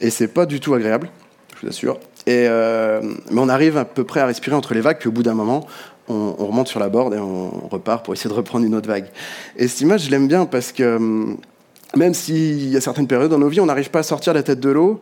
Et 0.00 0.10
c'est 0.10 0.28
pas 0.28 0.46
du 0.46 0.60
tout 0.60 0.74
agréable, 0.74 1.10
je 1.56 1.62
vous 1.62 1.68
assure. 1.68 1.98
Et 2.26 2.46
euh, 2.48 3.00
mais 3.30 3.40
on 3.40 3.48
arrive 3.48 3.76
à 3.76 3.84
peu 3.84 4.04
près 4.04 4.20
à 4.20 4.26
respirer 4.26 4.56
entre 4.56 4.74
les 4.74 4.80
vagues, 4.80 4.98
puis 4.98 5.08
au 5.08 5.12
bout 5.12 5.22
d'un 5.22 5.34
moment, 5.34 5.66
on, 6.08 6.32
remonte 6.32 6.68
sur 6.68 6.80
la 6.80 6.88
borde 6.88 7.14
et 7.14 7.18
on 7.18 7.68
repart 7.68 8.04
pour 8.04 8.14
essayer 8.14 8.30
de 8.30 8.34
reprendre 8.34 8.64
une 8.64 8.74
autre 8.74 8.88
vague. 8.88 9.06
Et 9.56 9.68
cette 9.68 9.80
image, 9.80 10.04
je 10.04 10.10
l'aime 10.10 10.28
bien 10.28 10.46
parce 10.46 10.72
que 10.72 10.96
hum, 10.96 11.38
même 11.96 12.14
s'il 12.14 12.70
y 12.70 12.76
a 12.76 12.80
certaines 12.80 13.06
périodes 13.06 13.30
dans 13.30 13.38
nos 13.38 13.48
vies, 13.48 13.60
on 13.60 13.66
n'arrive 13.66 13.90
pas 13.90 14.00
à 14.00 14.02
sortir 14.02 14.32
la 14.34 14.42
tête 14.42 14.60
de 14.60 14.70
l'eau, 14.70 15.00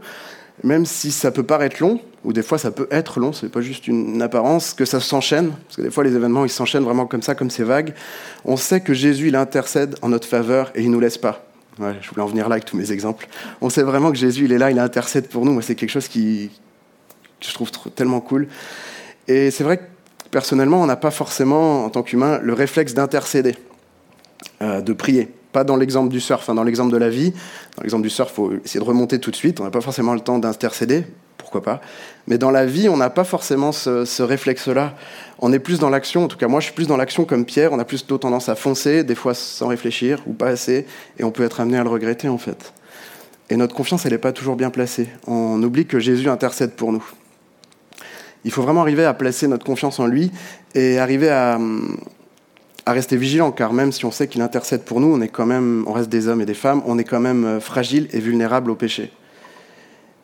même 0.65 0.87
si 0.87 1.11
ça 1.11 1.31
peut 1.31 1.43
paraître 1.43 1.77
long, 1.81 2.01
ou 2.25 2.33
des 2.33 2.43
fois 2.43 2.59
ça 2.59 2.71
peut 2.71 2.89
être 2.91 3.21
long, 3.21 3.33
c'est 3.33 3.49
pas 3.49 3.61
juste 3.61 3.89
une 3.89 4.21
apparence, 4.23 4.75
que 4.75 4.85
ça 4.85 5.01
s'enchaîne, 5.01 5.51
parce 5.51 5.77
que 5.77 5.83
des 5.83 5.91
fois 5.91 6.05
les 6.05 6.15
événements 6.15 6.45
ils 6.45 6.51
s'enchaînent 6.51 6.85
vraiment 6.85 7.07
comme 7.07 7.23
ça, 7.23 7.35
comme 7.35 7.51
ces 7.51 7.65
vagues. 7.65 7.95
On 8.45 8.57
sait 8.57 8.81
que 8.81 8.95
Jésus 8.95 9.29
il 9.29 9.37
intercède 9.37 9.97
en 10.03 10.11
notre 10.11 10.29
faveur 10.29 10.71
et 10.75 10.83
il 10.83 10.91
nous 10.91 11.01
laisse 11.01 11.19
pas 11.19 11.45
je 12.01 12.09
voulais 12.11 12.23
en 12.23 12.27
venir 12.27 12.49
là 12.49 12.55
avec 12.55 12.65
tous 12.65 12.77
mes 12.77 12.93
exemples. 12.93 13.29
On 13.61 13.71
sait 13.71 13.83
vraiment 13.83 14.11
que 14.11 14.17
Jésus, 14.17 14.45
il 14.45 14.53
est 14.53 14.59
là, 14.59 14.71
il 14.71 14.79
intercède 14.79 15.29
pour 15.29 15.45
nous. 15.45 15.53
Moi, 15.53 15.63
c'est 15.63 15.75
quelque 15.75 15.91
chose 15.91 16.09
qui, 16.09 16.51
que 17.41 17.47
je 17.47 17.55
trouve 17.55 17.71
tellement 17.95 18.21
cool. 18.21 18.49
Et 19.29 19.51
c'est 19.51 19.65
vrai 19.65 19.79
que 19.79 19.85
personnellement, 20.31 20.83
on 20.83 20.87
n'a 20.87 20.97
pas 20.97 21.11
forcément, 21.11 21.85
en 21.85 21.91
tant 21.91 22.03
qu'humain, 22.03 22.39
le 22.43 22.53
réflexe 22.53 22.95
d'intercéder, 22.95 23.57
euh, 24.63 24.81
de 24.81 24.93
prier. 24.93 25.29
Pas 25.53 25.65
dans 25.65 25.77
l'exemple 25.77 26.11
du 26.11 26.21
surf, 26.21 26.49
hein, 26.49 26.55
dans 26.55 26.65
l'exemple 26.65 26.93
de 26.93 26.99
la 26.99 27.09
vie. 27.09 27.33
Dans 27.77 27.83
l'exemple 27.83 28.03
du 28.03 28.11
surf, 28.11 28.31
il 28.33 28.35
faut 28.35 28.53
essayer 28.65 28.81
de 28.81 28.85
remonter 28.85 29.19
tout 29.19 29.31
de 29.31 29.37
suite. 29.37 29.61
On 29.61 29.65
n'a 29.65 29.71
pas 29.71 29.81
forcément 29.81 30.15
le 30.15 30.21
temps 30.21 30.39
d'intercéder 30.39 31.05
pourquoi 31.51 31.75
pas. 31.75 31.81
Mais 32.29 32.39
dans 32.39 32.53
la 32.53 32.65
vie, 32.65 32.89
on 32.89 32.97
n'a 32.97 33.11
pas 33.11 33.25
forcément 33.25 33.73
ce, 33.73 34.23
réflexe-là. 34.23 34.95
On 35.41 35.53
est 35.53 35.59
plus 35.59 35.81
dans 35.81 35.91
l'action, 35.91 36.25
en 36.25 36.29
tout 36.29 36.37
cas 36.37 36.47
moi 36.47 36.61
je 36.61 36.67
suis 36.67 36.75
plus 36.75 36.87
dans 36.87 36.97
l'action 36.97 37.25
comme 37.25 37.45
Pierre, 37.45 37.73
on 37.73 37.79
a 37.81 37.85
plus 37.85 38.07
tendance 38.07 38.49
à 38.49 38.55
foncer, 38.55 39.03
des 39.03 39.17
fois 39.17 39.35
sans 39.35 39.67
réfléchir 39.67 40.23
ou 40.27 40.33
pas 40.33 40.49
assez, 40.49 40.87
et 41.19 41.25
on 41.25 41.33
peut 41.33 41.43
être 41.43 41.61
amené 41.61 41.79
à 41.79 41.83
le 41.83 41.89
regretter 41.89 42.29
en 42.29 42.39
fait. 42.39 42.73
Et 43.49 43.57
notre 43.57 43.75
confiance, 43.75 44.07
elle 44.07 44.13
n'est 44.13 44.19
pas 44.19 44.33
toujours 44.33 44.55
bien 44.55 44.71
placée. 44.71 45.09
On 45.27 45.61
oublie 45.63 45.87
que 45.87 45.99
Jésus 45.99 46.29
intercède 46.29 46.73
pour 46.73 46.93
nous. 46.93 47.05
Il 48.45 48.53
faut 48.53 48.63
vraiment 48.63 48.83
arriver 48.83 49.05
à 49.05 49.13
placer 49.13 49.49
notre 49.49 49.67
confiance 49.67 49.99
en 49.99 50.07
lui 50.07 50.31
et 50.75 51.01
arriver 51.01 51.31
à, 51.31 51.59
à 52.87 52.93
rester 52.93 53.17
vigilant, 53.17 53.51
car 53.51 53.73
même 53.73 53.91
si 53.91 54.05
on 54.05 54.13
sait 54.13 54.29
qu'il 54.29 54.41
intercède 54.41 54.83
pour 54.83 55.01
nous, 55.01 55.13
on 55.13 55.21
est 55.21 55.29
quand 55.29 55.47
même, 55.47 55.85
on 55.89 55.93
reste 55.93 56.11
des 56.11 56.29
hommes 56.29 56.43
et 56.43 56.47
des 56.47 56.55
femmes, 56.55 56.81
on 56.87 56.97
est 56.97 57.05
quand 57.05 57.21
même 57.21 57.45
euh, 57.45 57.61
fragile 57.61 58.09
et 58.13 58.21
vulnérable 58.21 58.71
au 58.71 58.77
péché. 58.77 59.11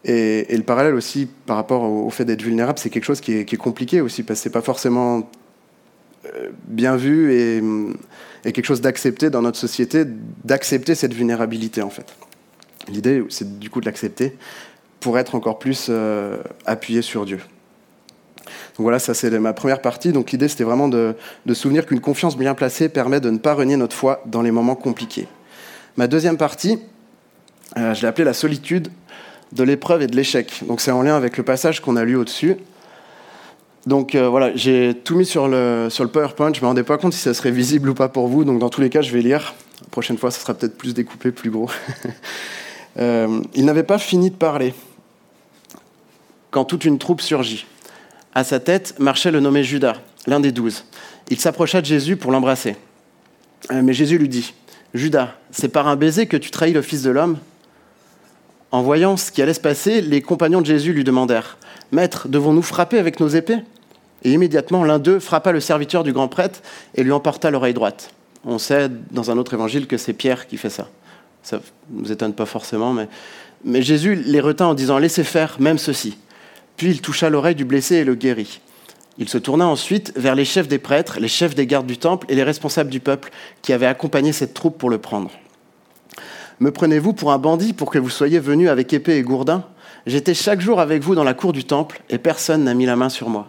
Et, 0.08 0.56
le 0.56 0.62
parallèle 0.62 0.94
aussi 0.94 1.28
par 1.46 1.56
rapport 1.56 1.82
au, 1.82 2.08
fait 2.10 2.24
d'être 2.24 2.42
vulnérable, 2.42 2.78
c'est 2.78 2.90
quelque 2.90 3.04
chose 3.04 3.20
qui 3.20 3.32
est, 3.32 3.56
compliqué 3.56 4.00
aussi, 4.00 4.22
parce 4.22 4.38
que 4.38 4.44
c'est 4.44 4.50
pas 4.50 4.62
forcément 4.62 5.28
euh, 6.26 6.50
bien 6.68 6.96
vu 6.96 7.32
et, 7.34 7.62
quelque 8.52 8.64
chose 8.64 8.80
d'accepté 8.80 9.28
dans 9.28 9.42
notre 9.42 9.58
société, 9.58 10.04
d'accepter 10.44 10.94
cette 10.94 11.12
vulnérabilité 11.12 11.82
en 11.82 11.90
fait. 11.90 12.14
L'idée, 12.88 13.24
c'est 13.28 13.58
du 13.58 13.68
coup 13.68 13.80
de 13.80 13.86
l'accepter 13.86 14.36
pour 15.00 15.18
être 15.18 15.34
encore 15.34 15.58
plus 15.58 15.88
euh, 15.90 16.36
appuyé 16.64 17.02
sur 17.02 17.26
Dieu. 17.26 17.40
Donc 18.46 18.84
voilà, 18.84 19.00
ça 19.00 19.14
c'est 19.14 19.30
ma 19.40 19.52
première 19.52 19.82
partie. 19.82 20.12
Donc 20.12 20.30
l'idée, 20.30 20.46
c'était 20.46 20.62
vraiment 20.62 20.88
de, 20.88 21.16
souvenir 21.52 21.84
qu'une 21.84 21.98
confiance 21.98 22.36
bien 22.36 22.54
placée 22.54 22.88
permet 22.88 23.18
de 23.18 23.30
ne 23.30 23.38
pas 23.38 23.54
renier 23.54 23.76
notre 23.76 23.96
foi 23.96 24.22
dans 24.26 24.42
les 24.42 24.52
moments 24.52 24.76
compliqués. 24.76 25.26
Ma 25.96 26.06
deuxième 26.06 26.36
partie, 26.36 26.78
euh, 27.76 27.94
je 27.94 28.02
l'ai 28.02 28.06
appelée 28.06 28.24
la 28.24 28.34
solitude 28.34 28.90
de 29.52 29.62
l'épreuve 29.62 30.02
et 30.02 30.06
de 30.06 30.16
l'échec. 30.16 30.62
Donc 30.66 30.80
c'est 30.80 30.90
en 30.90 31.02
lien 31.02 31.16
avec 31.16 31.36
le 31.36 31.42
passage 31.42 31.80
qu'on 31.80 31.96
a 31.96 32.04
lu 32.04 32.16
au-dessus. 32.16 32.56
Donc 33.86 34.14
euh, 34.14 34.28
voilà, 34.28 34.54
j'ai 34.56 34.94
tout 35.04 35.16
mis 35.16 35.24
sur 35.24 35.48
le, 35.48 35.88
sur 35.90 36.02
le 36.04 36.10
PowerPoint. 36.10 36.52
Je 36.52 36.58
ne 36.58 36.62
me 36.62 36.68
rendais 36.68 36.82
pas 36.82 36.98
compte 36.98 37.12
si 37.12 37.20
ça 37.20 37.34
serait 37.34 37.52
visible 37.52 37.88
ou 37.88 37.94
pas 37.94 38.08
pour 38.08 38.26
vous. 38.26 38.44
Donc 38.44 38.58
dans 38.58 38.68
tous 38.68 38.80
les 38.80 38.90
cas, 38.90 39.00
je 39.00 39.12
vais 39.12 39.22
lire. 39.22 39.54
La 39.80 39.88
prochaine 39.90 40.18
fois, 40.18 40.30
ça 40.30 40.40
sera 40.40 40.54
peut-être 40.54 40.76
plus 40.76 40.94
découpé, 40.94 41.30
plus 41.30 41.50
gros. 41.50 41.70
euh, 42.98 43.40
il 43.54 43.64
n'avait 43.64 43.84
pas 43.84 43.98
fini 43.98 44.30
de 44.30 44.36
parler 44.36 44.74
quand 46.50 46.64
toute 46.64 46.84
une 46.84 46.98
troupe 46.98 47.20
surgit. 47.20 47.66
À 48.34 48.42
sa 48.42 48.60
tête 48.60 48.96
marchait 48.98 49.30
le 49.30 49.40
nommé 49.40 49.62
Judas, 49.62 49.96
l'un 50.26 50.40
des 50.40 50.52
douze. 50.52 50.84
Il 51.30 51.38
s'approcha 51.38 51.80
de 51.80 51.86
Jésus 51.86 52.16
pour 52.16 52.32
l'embrasser. 52.32 52.76
Euh, 53.70 53.82
mais 53.82 53.92
Jésus 53.92 54.18
lui 54.18 54.28
dit, 54.28 54.52
Judas, 54.94 55.34
c'est 55.50 55.68
par 55.68 55.86
un 55.86 55.96
baiser 55.96 56.26
que 56.26 56.36
tu 56.36 56.50
trahis 56.50 56.72
le 56.72 56.82
Fils 56.82 57.02
de 57.02 57.10
l'homme 57.10 57.38
en 58.76 58.82
voyant 58.82 59.16
ce 59.16 59.32
qui 59.32 59.40
allait 59.40 59.54
se 59.54 59.60
passer, 59.60 60.02
les 60.02 60.20
compagnons 60.20 60.60
de 60.60 60.66
Jésus 60.66 60.92
lui 60.92 61.02
demandèrent 61.02 61.56
Maître, 61.92 62.28
devons-nous 62.28 62.60
frapper 62.60 62.98
avec 62.98 63.20
nos 63.20 63.28
épées? 63.28 63.60
Et 64.22 64.32
immédiatement, 64.32 64.84
l'un 64.84 64.98
d'eux 64.98 65.18
frappa 65.18 65.50
le 65.50 65.60
serviteur 65.60 66.04
du 66.04 66.12
grand 66.12 66.28
prêtre 66.28 66.60
et 66.94 67.02
lui 67.02 67.12
emporta 67.12 67.50
l'oreille 67.50 67.72
droite. 67.72 68.10
On 68.44 68.58
sait 68.58 68.90
dans 69.12 69.30
un 69.30 69.38
autre 69.38 69.54
évangile 69.54 69.86
que 69.86 69.96
c'est 69.96 70.12
Pierre 70.12 70.46
qui 70.46 70.58
fait 70.58 70.68
ça. 70.68 70.90
Ça 71.42 71.56
ne 71.90 72.02
nous 72.02 72.12
étonne 72.12 72.34
pas 72.34 72.44
forcément, 72.44 72.92
mais, 72.92 73.08
mais 73.64 73.80
Jésus 73.80 74.14
les 74.14 74.40
retint 74.40 74.66
en 74.66 74.74
disant 74.74 74.98
Laissez 74.98 75.24
faire 75.24 75.56
même 75.58 75.78
ceci. 75.78 76.18
Puis 76.76 76.90
il 76.90 77.00
toucha 77.00 77.30
l'oreille 77.30 77.54
du 77.54 77.64
blessé 77.64 77.94
et 77.94 78.04
le 78.04 78.14
guérit. 78.14 78.60
Il 79.16 79.30
se 79.30 79.38
tourna 79.38 79.66
ensuite 79.66 80.12
vers 80.16 80.34
les 80.34 80.44
chefs 80.44 80.68
des 80.68 80.78
prêtres, 80.78 81.18
les 81.18 81.28
chefs 81.28 81.54
des 81.54 81.66
gardes 81.66 81.86
du 81.86 81.96
temple 81.96 82.26
et 82.28 82.34
les 82.34 82.42
responsables 82.42 82.90
du 82.90 83.00
peuple 83.00 83.30
qui 83.62 83.72
avaient 83.72 83.86
accompagné 83.86 84.32
cette 84.32 84.52
troupe 84.52 84.76
pour 84.76 84.90
le 84.90 84.98
prendre. 84.98 85.30
Me 86.58 86.70
prenez-vous 86.70 87.12
pour 87.12 87.32
un 87.32 87.38
bandit 87.38 87.74
pour 87.74 87.90
que 87.90 87.98
vous 87.98 88.08
soyez 88.08 88.38
venu 88.38 88.70
avec 88.70 88.90
épée 88.94 89.16
et 89.16 89.22
gourdin? 89.22 89.64
J'étais 90.06 90.32
chaque 90.32 90.62
jour 90.62 90.80
avec 90.80 91.02
vous 91.02 91.14
dans 91.14 91.24
la 91.24 91.34
cour 91.34 91.52
du 91.52 91.64
temple 91.64 92.00
et 92.08 92.16
personne 92.16 92.64
n'a 92.64 92.72
mis 92.72 92.86
la 92.86 92.96
main 92.96 93.10
sur 93.10 93.28
moi. 93.28 93.46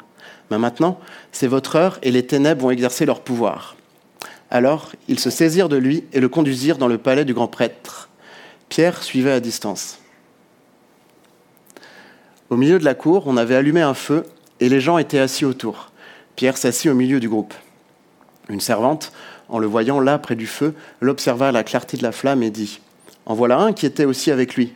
Mais 0.52 0.58
maintenant, 0.58 1.00
c'est 1.32 1.48
votre 1.48 1.78
heure 1.78 2.00
et 2.04 2.12
les 2.12 2.26
ténèbres 2.26 2.64
vont 2.64 2.72
exercer 2.72 3.06
leur 3.06 3.22
pouvoir. 3.22 3.78
Alors, 4.52 4.92
ils 5.08 5.20
se 5.20 5.30
saisirent 5.30 5.70
de 5.70 5.78
lui 5.78 6.04
et 6.12 6.20
le 6.20 6.28
conduisirent 6.28 6.78
dans 6.78 6.90
le 6.90 6.98
palais 6.98 7.24
du 7.24 7.34
grand 7.34 7.48
prêtre. 7.48 8.10
Pierre 8.68 9.02
suivait 9.02 9.32
à 9.32 9.40
distance. 9.40 10.00
Au 12.50 12.58
milieu 12.58 12.80
de 12.80 12.86
la 12.86 12.94
cour, 12.94 13.24
on 13.28 13.38
avait 13.38 13.56
allumé 13.56 13.82
un 13.82 13.94
feu 13.94 14.26
et 14.60 14.68
les 14.68 14.82
gens 14.82 14.98
étaient 14.98 15.20
assis 15.20 15.46
autour. 15.46 15.92
Pierre 16.36 16.58
s'assit 16.58 16.92
au 16.92 16.96
milieu 16.96 17.22
du 17.22 17.30
groupe. 17.30 17.54
Une 18.50 18.62
servante, 18.62 19.14
en 19.48 19.60
le 19.60 19.68
voyant 19.68 20.02
là 20.02 20.18
près 20.18 20.36
du 20.36 20.48
feu, 20.48 20.74
l'observa 21.00 21.50
à 21.50 21.52
la 21.54 21.64
clarté 21.64 21.96
de 21.96 22.04
la 22.04 22.12
flamme 22.12 22.44
et 22.44 22.50
dit 22.50 22.82
En 23.28 23.36
voilà 23.36 23.60
un 23.60 23.74
qui 23.74 23.86
était 23.86 24.06
aussi 24.06 24.32
avec 24.32 24.56
lui. 24.56 24.74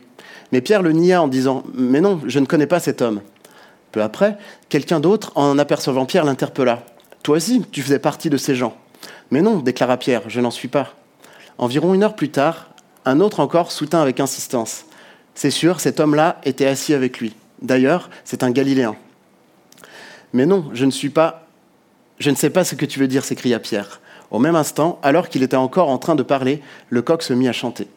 Mais 0.52 0.60
Pierre 0.60 0.82
le 0.82 0.92
nia 0.92 1.22
en 1.22 1.26
disant 1.26 1.64
Mais 1.74 2.02
non, 2.02 2.20
je 2.26 2.38
ne 2.38 2.44
connais 2.44 2.66
pas 2.66 2.80
cet 2.80 3.00
homme. 3.00 3.22
Peu 3.92 4.02
après, 4.02 4.36
quelqu'un 4.68 5.00
d'autre, 5.00 5.32
en 5.34 5.58
apercevant 5.58 6.04
Pierre, 6.04 6.26
l'interpella 6.26 6.84
Toi 7.22 7.38
aussi, 7.38 7.64
tu 7.72 7.82
faisais 7.82 7.98
partie 7.98 8.28
de 8.28 8.36
ces 8.36 8.54
gens. 8.54 8.76
Mais 9.30 9.40
non, 9.40 9.56
déclara 9.56 9.96
Pierre, 9.96 10.28
je 10.28 10.40
n'en 10.40 10.50
suis 10.50 10.68
pas. 10.68 10.94
Environ 11.56 11.94
une 11.94 12.02
heure 12.02 12.14
plus 12.14 12.28
tard, 12.28 12.68
un 13.06 13.20
autre 13.20 13.40
encore 13.40 13.72
soutint 13.72 14.02
avec 14.02 14.20
insistance 14.20 14.84
C'est 15.34 15.50
sûr, 15.50 15.80
cet 15.80 15.98
homme-là 15.98 16.38
était 16.44 16.66
assis 16.66 16.92
avec 16.92 17.20
lui. 17.20 17.34
D'ailleurs, 17.62 18.10
c'est 18.24 18.42
un 18.42 18.50
Galiléen. 18.50 18.96
Mais 20.34 20.44
non, 20.44 20.70
je 20.74 20.84
ne 20.84 20.90
suis 20.90 21.10
pas. 21.10 21.46
Je 22.18 22.28
ne 22.28 22.36
sais 22.36 22.50
pas 22.50 22.64
ce 22.64 22.74
que 22.74 22.84
tu 22.84 22.98
veux 22.98 23.08
dire, 23.08 23.24
s'écria 23.24 23.58
Pierre. 23.58 24.00
Au 24.30 24.38
même 24.38 24.56
instant, 24.56 24.98
alors 25.02 25.30
qu'il 25.30 25.42
était 25.42 25.56
encore 25.56 25.88
en 25.88 25.98
train 25.98 26.14
de 26.14 26.22
parler, 26.22 26.60
le 26.90 27.00
coq 27.00 27.22
se 27.22 27.32
mit 27.32 27.48
à 27.48 27.52
chanter. 27.52 27.88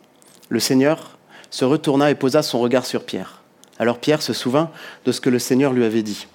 Le 0.50 0.60
Seigneur 0.60 1.18
se 1.50 1.66
retourna 1.66 2.12
et 2.12 2.16
posa 2.16 2.44
son 2.44 2.60
regard 2.60 2.86
sur 2.86 3.04
Pierre. 3.04 3.42
Alors 3.80 4.00
Pierre 4.00 4.22
se 4.22 4.34
souvint 4.34 4.70
de 5.06 5.12
ce 5.12 5.22
que 5.22 5.30
le 5.30 5.40
Seigneur 5.40 5.74
lui 5.74 5.84
avait 5.84 6.04
dit. 6.04 6.28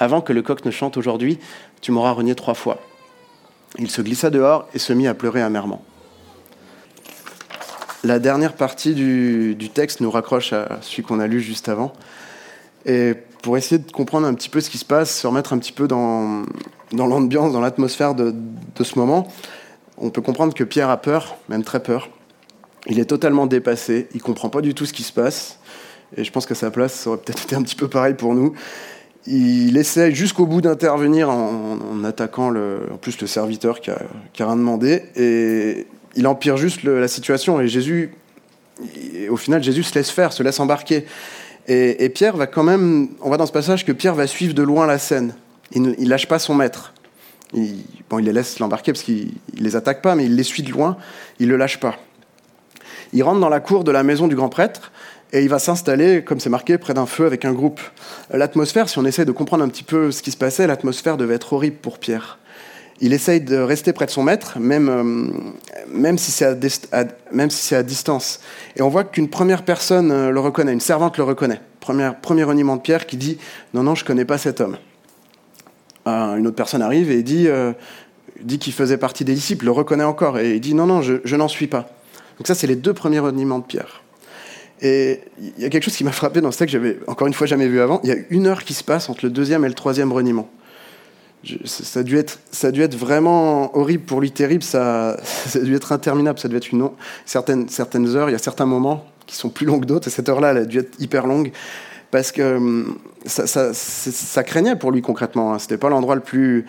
Avant 0.00 0.20
que 0.20 0.32
le 0.32 0.42
coq 0.42 0.64
ne 0.64 0.70
chante 0.70 0.96
aujourd'hui, 0.96 1.38
tu 1.80 1.92
m'auras 1.92 2.12
renié 2.12 2.34
trois 2.34 2.54
fois. 2.54 2.78
Il 3.78 3.90
se 3.90 4.02
glissa 4.02 4.30
dehors 4.30 4.68
et 4.74 4.78
se 4.78 4.92
mit 4.92 5.06
à 5.06 5.14
pleurer 5.14 5.42
amèrement. 5.42 5.84
La 8.04 8.18
dernière 8.18 8.54
partie 8.54 8.94
du, 8.94 9.70
texte 9.74 10.00
nous 10.00 10.10
raccroche 10.10 10.52
à 10.52 10.78
celui 10.82 11.02
qu'on 11.02 11.20
a 11.20 11.26
lu 11.26 11.40
juste 11.40 11.68
avant. 11.68 11.92
Et 12.86 13.14
pour 13.42 13.56
essayer 13.56 13.78
de 13.78 13.90
comprendre 13.90 14.26
un 14.26 14.34
petit 14.34 14.48
peu 14.48 14.60
ce 14.60 14.70
qui 14.70 14.78
se 14.78 14.84
passe, 14.84 15.20
se 15.20 15.26
remettre 15.26 15.52
un 15.52 15.58
petit 15.58 15.72
peu 15.72 15.88
dans, 15.88 16.44
dans 16.92 17.06
l'ambiance, 17.06 17.52
dans 17.52 17.60
l'atmosphère 17.60 18.14
de, 18.14 18.32
de, 18.76 18.84
ce 18.84 18.98
moment, 18.98 19.28
on 19.96 20.10
peut 20.10 20.22
comprendre 20.22 20.54
que 20.54 20.64
Pierre 20.64 20.90
a 20.90 20.96
peur, 20.96 21.36
même 21.48 21.64
très 21.64 21.82
peur. 21.82 22.08
Il 22.88 22.98
est 22.98 23.04
totalement 23.04 23.46
dépassé, 23.46 24.08
il 24.14 24.22
comprend 24.22 24.48
pas 24.48 24.62
du 24.62 24.74
tout 24.74 24.86
ce 24.86 24.92
qui 24.92 25.02
se 25.02 25.12
passe. 25.12 25.58
Et 26.16 26.24
je 26.24 26.32
pense 26.32 26.46
qu'à 26.46 26.54
sa 26.54 26.70
place, 26.70 26.94
ça 26.94 27.10
aurait 27.10 27.18
peut-être 27.18 27.42
été 27.44 27.54
un 27.54 27.62
petit 27.62 27.76
peu 27.76 27.88
pareil 27.88 28.14
pour 28.14 28.34
nous. 28.34 28.54
Il 29.26 29.76
essaie 29.76 30.14
jusqu'au 30.14 30.46
bout 30.46 30.62
d'intervenir 30.62 31.28
en, 31.28 32.02
attaquant 32.04 32.48
le, 32.48 32.80
en 32.90 32.96
plus 32.96 33.20
le 33.20 33.26
serviteur 33.26 33.80
qui 33.80 33.90
a, 33.90 33.98
rien 34.38 34.56
demandé. 34.56 35.02
Et 35.16 35.86
il 36.16 36.26
empire 36.26 36.56
juste 36.56 36.82
la 36.82 37.08
situation. 37.08 37.60
Et 37.60 37.68
Jésus, 37.68 38.14
au 39.28 39.36
final, 39.36 39.62
Jésus 39.62 39.82
se 39.82 39.94
laisse 39.94 40.08
faire, 40.08 40.32
se 40.32 40.42
laisse 40.42 40.58
embarquer. 40.60 41.04
Et, 41.66 42.08
Pierre 42.08 42.38
va 42.38 42.46
quand 42.46 42.62
même, 42.62 43.08
on 43.20 43.28
voit 43.28 43.36
dans 43.36 43.44
ce 43.44 43.52
passage 43.52 43.84
que 43.84 43.92
Pierre 43.92 44.14
va 44.14 44.26
suivre 44.26 44.54
de 44.54 44.62
loin 44.62 44.86
la 44.86 44.96
scène. 44.96 45.34
Il 45.72 45.82
ne 45.82 46.08
lâche 46.08 46.26
pas 46.26 46.38
son 46.38 46.54
maître. 46.54 46.94
Il, 47.52 47.84
bon, 48.08 48.18
il 48.18 48.24
les 48.24 48.32
laisse 48.32 48.58
l'embarquer 48.60 48.92
parce 48.92 49.02
qu'il 49.02 49.32
les 49.58 49.76
attaque 49.76 50.00
pas, 50.00 50.14
mais 50.14 50.24
il 50.24 50.36
les 50.36 50.42
suit 50.42 50.62
de 50.62 50.70
loin. 50.70 50.96
Il 51.38 51.48
le 51.48 51.58
lâche 51.58 51.78
pas. 51.78 51.98
Il 53.12 53.22
rentre 53.22 53.40
dans 53.40 53.48
la 53.48 53.60
cour 53.60 53.84
de 53.84 53.90
la 53.90 54.02
maison 54.02 54.28
du 54.28 54.36
grand 54.36 54.48
prêtre 54.48 54.92
et 55.32 55.42
il 55.42 55.48
va 55.48 55.58
s'installer, 55.58 56.22
comme 56.22 56.40
c'est 56.40 56.50
marqué, 56.50 56.78
près 56.78 56.94
d'un 56.94 57.06
feu 57.06 57.26
avec 57.26 57.44
un 57.44 57.52
groupe. 57.52 57.80
L'atmosphère, 58.32 58.88
si 58.88 58.98
on 58.98 59.04
essaie 59.04 59.24
de 59.24 59.32
comprendre 59.32 59.62
un 59.64 59.68
petit 59.68 59.82
peu 59.82 60.10
ce 60.10 60.22
qui 60.22 60.30
se 60.30 60.36
passait, 60.36 60.66
l'atmosphère 60.66 61.16
devait 61.16 61.34
être 61.34 61.52
horrible 61.52 61.76
pour 61.76 61.98
Pierre. 61.98 62.38
Il 63.00 63.12
essaye 63.12 63.40
de 63.40 63.56
rester 63.56 63.92
près 63.92 64.06
de 64.06 64.10
son 64.10 64.24
maître, 64.24 64.58
même, 64.58 64.88
euh, 64.88 65.30
même 65.88 66.18
si 66.18 66.32
c'est 66.32 66.44
à, 66.92 67.04
si 67.48 67.74
à 67.74 67.82
distance. 67.82 68.40
Et 68.76 68.82
on 68.82 68.88
voit 68.88 69.04
qu'une 69.04 69.28
première 69.28 69.64
personne 69.64 70.10
euh, 70.10 70.30
le 70.30 70.40
reconnaît, 70.40 70.72
une 70.72 70.80
servante 70.80 71.16
le 71.16 71.24
reconnaît. 71.24 71.60
Première, 71.78 72.16
premier 72.16 72.42
reniement 72.42 72.76
de 72.76 72.80
Pierre 72.80 73.06
qui 73.06 73.16
dit 73.16 73.38
Non, 73.72 73.82
non, 73.82 73.94
je 73.94 74.02
ne 74.02 74.06
connais 74.06 74.24
pas 74.24 74.38
cet 74.38 74.60
homme. 74.60 74.78
Euh, 76.08 76.36
une 76.36 76.46
autre 76.46 76.56
personne 76.56 76.82
arrive 76.82 77.10
et 77.12 77.22
dit, 77.22 77.46
dit 78.40 78.58
qu'il 78.58 78.72
faisait 78.72 78.98
partie 78.98 79.24
des 79.24 79.34
disciples, 79.34 79.66
le 79.66 79.70
reconnaît 79.70 80.04
encore, 80.04 80.38
et 80.38 80.54
il 80.54 80.60
dit 80.60 80.74
Non, 80.74 80.86
non, 80.86 81.00
je, 81.00 81.16
je 81.22 81.36
n'en 81.36 81.48
suis 81.48 81.68
pas. 81.68 81.88
Donc, 82.38 82.46
ça, 82.46 82.54
c'est 82.54 82.66
les 82.66 82.76
deux 82.76 82.94
premiers 82.94 83.18
reniements 83.18 83.58
de 83.58 83.64
Pierre. 83.64 84.02
Et 84.80 85.20
il 85.40 85.60
y 85.62 85.64
a 85.64 85.70
quelque 85.70 85.84
chose 85.84 85.96
qui 85.96 86.04
m'a 86.04 86.12
frappé 86.12 86.40
dans 86.40 86.52
ce 86.52 86.58
texte 86.58 86.74
que 86.74 86.80
j'avais 86.80 87.00
encore 87.08 87.26
une 87.26 87.34
fois 87.34 87.46
jamais 87.46 87.66
vu 87.66 87.80
avant. 87.80 88.00
Il 88.04 88.10
y 88.10 88.12
a 88.12 88.16
une 88.30 88.46
heure 88.46 88.62
qui 88.62 88.74
se 88.74 88.84
passe 88.84 89.08
entre 89.08 89.24
le 89.24 89.30
deuxième 89.30 89.64
et 89.64 89.68
le 89.68 89.74
troisième 89.74 90.12
reniement. 90.12 90.48
Ça, 91.64 92.00
a 92.00 92.02
dû 92.02 92.16
être, 92.16 92.94
vraiment 92.94 93.76
horrible 93.76 94.04
pour 94.04 94.20
lui, 94.20 94.30
terrible. 94.30 94.62
Ça, 94.62 95.18
ça 95.22 95.58
a 95.58 95.62
dû 95.62 95.74
être 95.74 95.92
interminable. 95.92 96.38
Ça 96.38 96.48
dû 96.48 96.56
être 96.56 96.70
une 96.70 96.88
certaines, 97.26 97.68
certaines 97.68 98.14
heures. 98.14 98.28
Il 98.28 98.32
y 98.32 98.36
a 98.36 98.38
certains 98.38 98.66
moments 98.66 99.04
qui 99.26 99.36
sont 99.36 99.48
plus 99.48 99.66
longs 99.66 99.80
que 99.80 99.86
d'autres. 99.86 100.08
Et 100.08 100.10
cette 100.10 100.28
heure-là, 100.28 100.52
elle 100.52 100.58
a 100.58 100.64
dû 100.64 100.78
être 100.78 101.00
hyper 101.00 101.26
longue 101.26 101.50
parce 102.10 102.32
que 102.32 102.56
hum, 102.56 102.98
ça, 103.26 104.42
craignait 104.44 104.76
pour 104.76 104.90
lui 104.90 105.02
concrètement. 105.02 105.54
Hein. 105.54 105.58
C'était 105.58 105.76
pas 105.76 105.88
l'endroit 105.88 106.14
le 106.14 106.20
plus, 106.20 106.64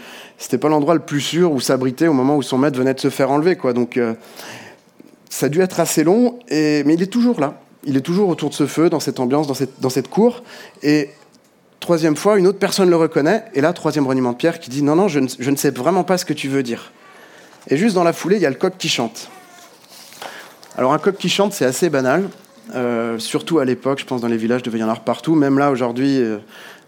sûr 1.21 1.51
où 1.51 1.59
s'abriter 1.59 2.07
au 2.07 2.13
moment 2.13 2.35
où 2.35 2.41
son 2.41 2.57
maître 2.57 2.77
venait 2.77 2.93
de 2.93 2.99
se 2.99 3.09
faire 3.09 3.31
enlever. 3.31 3.55
Donc, 3.73 3.97
euh, 3.97 4.13
ça 5.29 5.45
a 5.45 5.49
dû 5.49 5.61
être 5.61 5.79
assez 5.79 6.03
long. 6.03 6.39
Mais 6.49 6.93
il 6.93 7.01
est 7.01 7.11
toujours 7.11 7.39
là. 7.39 7.61
Il 7.85 7.95
est 7.95 8.01
toujours 8.01 8.27
autour 8.27 8.49
de 8.49 8.55
ce 8.55 8.67
feu, 8.67 8.89
dans 8.89 8.99
cette 8.99 9.19
ambiance, 9.19 9.47
dans 9.47 9.89
cette, 9.89 10.09
cour. 10.09 10.43
Et 10.83 11.09
troisième 11.79 12.17
fois, 12.17 12.37
une 12.37 12.47
autre 12.47 12.59
personne 12.59 12.89
le 12.89 12.95
reconnaît, 12.97 13.45
et 13.53 13.61
là, 13.61 13.71
troisième 13.71 14.05
reniement 14.05 14.33
de 14.33 14.37
Pierre 14.37 14.59
qui 14.59 14.69
dit 14.69 14.83
Non, 14.83 14.95
non, 14.95 15.07
je 15.07 15.19
ne, 15.19 15.55
sais 15.55 15.71
vraiment 15.71 16.03
pas 16.03 16.17
ce 16.17 16.25
que 16.25 16.33
tu 16.33 16.49
veux 16.49 16.63
dire. 16.63 16.91
Et 17.67 17.77
juste 17.77 17.95
dans 17.95 18.03
la 18.03 18.13
foulée, 18.13 18.35
il 18.35 18.41
y 18.41 18.45
a 18.45 18.49
le 18.49 18.55
coq 18.55 18.73
qui 18.77 18.89
chante. 18.89 19.29
Alors, 20.77 20.93
un 20.93 20.97
coq 20.97 21.15
qui 21.17 21.29
chante, 21.29 21.53
c'est 21.53 21.65
assez 21.65 21.89
banal, 21.89 22.29
euh, 22.75 23.17
surtout 23.17 23.59
à 23.59 23.65
l'époque, 23.65 23.99
je 23.99 24.05
pense, 24.05 24.21
dans 24.21 24.27
les 24.27 24.37
villages, 24.37 24.61
il 24.63 24.65
devait 24.65 24.79
y 24.79 24.83
en 24.83 24.87
avoir 24.87 25.03
partout. 25.03 25.35
Même 25.35 25.57
là, 25.57 25.71
aujourd'hui, 25.71 26.19
euh, 26.19 26.37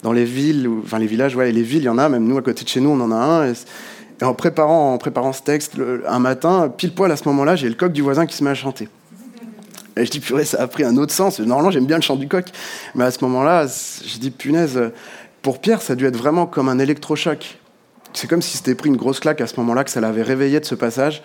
dans 0.03 0.11
les 0.11 0.25
villes, 0.25 0.69
enfin 0.83 0.99
les 0.99 1.07
villages, 1.07 1.35
ouais, 1.35 1.51
les 1.51 1.63
villes, 1.63 1.83
il 1.83 1.85
y 1.85 1.89
en 1.89 1.97
a, 1.97 2.09
même 2.09 2.25
nous, 2.25 2.37
à 2.37 2.41
côté 2.41 2.63
de 2.63 2.69
chez 2.69 2.81
nous, 2.81 2.89
on 2.89 2.99
en 2.99 3.11
a 3.11 3.15
un. 3.15 3.53
Et 4.21 4.23
en, 4.23 4.33
préparant, 4.33 4.93
en 4.93 4.97
préparant 4.97 5.33
ce 5.33 5.41
texte, 5.41 5.75
un 6.07 6.19
matin, 6.19 6.69
pile 6.69 6.93
poil 6.93 7.11
à 7.11 7.15
ce 7.15 7.27
moment-là, 7.27 7.55
j'ai 7.55 7.67
le 7.67 7.75
coq 7.75 7.91
du 7.91 8.01
voisin 8.01 8.27
qui 8.27 8.35
se 8.35 8.43
met 8.43 8.51
à 8.51 8.55
chanter. 8.55 8.87
Et 9.97 10.05
je 10.05 10.11
dis, 10.11 10.19
purée, 10.19 10.45
ça 10.45 10.61
a 10.61 10.67
pris 10.67 10.83
un 10.83 10.95
autre 10.97 11.11
sens. 11.11 11.39
Normalement, 11.39 11.71
j'aime 11.71 11.85
bien 11.85 11.97
le 11.97 12.01
chant 12.01 12.15
du 12.15 12.27
coq. 12.27 12.45
Mais 12.95 13.03
à 13.03 13.11
ce 13.11 13.23
moment-là, 13.25 13.65
je 13.65 14.17
dis, 14.19 14.31
punaise, 14.31 14.79
pour 15.41 15.59
Pierre, 15.59 15.81
ça 15.81 15.93
a 15.93 15.95
dû 15.95 16.05
être 16.05 16.15
vraiment 16.15 16.45
comme 16.45 16.69
un 16.69 16.79
électrochoc. 16.79 17.57
C'est 18.13 18.27
comme 18.27 18.41
si 18.41 18.57
c'était 18.57 18.75
pris 18.75 18.89
une 18.89 18.95
grosse 18.95 19.19
claque 19.19 19.41
à 19.41 19.47
ce 19.47 19.59
moment-là, 19.59 19.83
que 19.83 19.89
ça 19.89 20.01
l'avait 20.01 20.21
réveillé 20.21 20.59
de 20.59 20.65
ce 20.65 20.75
passage. 20.75 21.23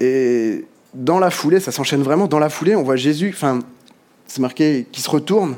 Et 0.00 0.66
dans 0.94 1.18
la 1.18 1.30
foulée, 1.30 1.60
ça 1.60 1.72
s'enchaîne 1.72 2.02
vraiment. 2.02 2.26
Dans 2.26 2.38
la 2.38 2.50
foulée, 2.50 2.76
on 2.76 2.82
voit 2.82 2.96
Jésus, 2.96 3.32
enfin, 3.34 3.60
c'est 4.26 4.40
marqué, 4.40 4.86
qui 4.92 5.00
se 5.00 5.10
retourne 5.10 5.56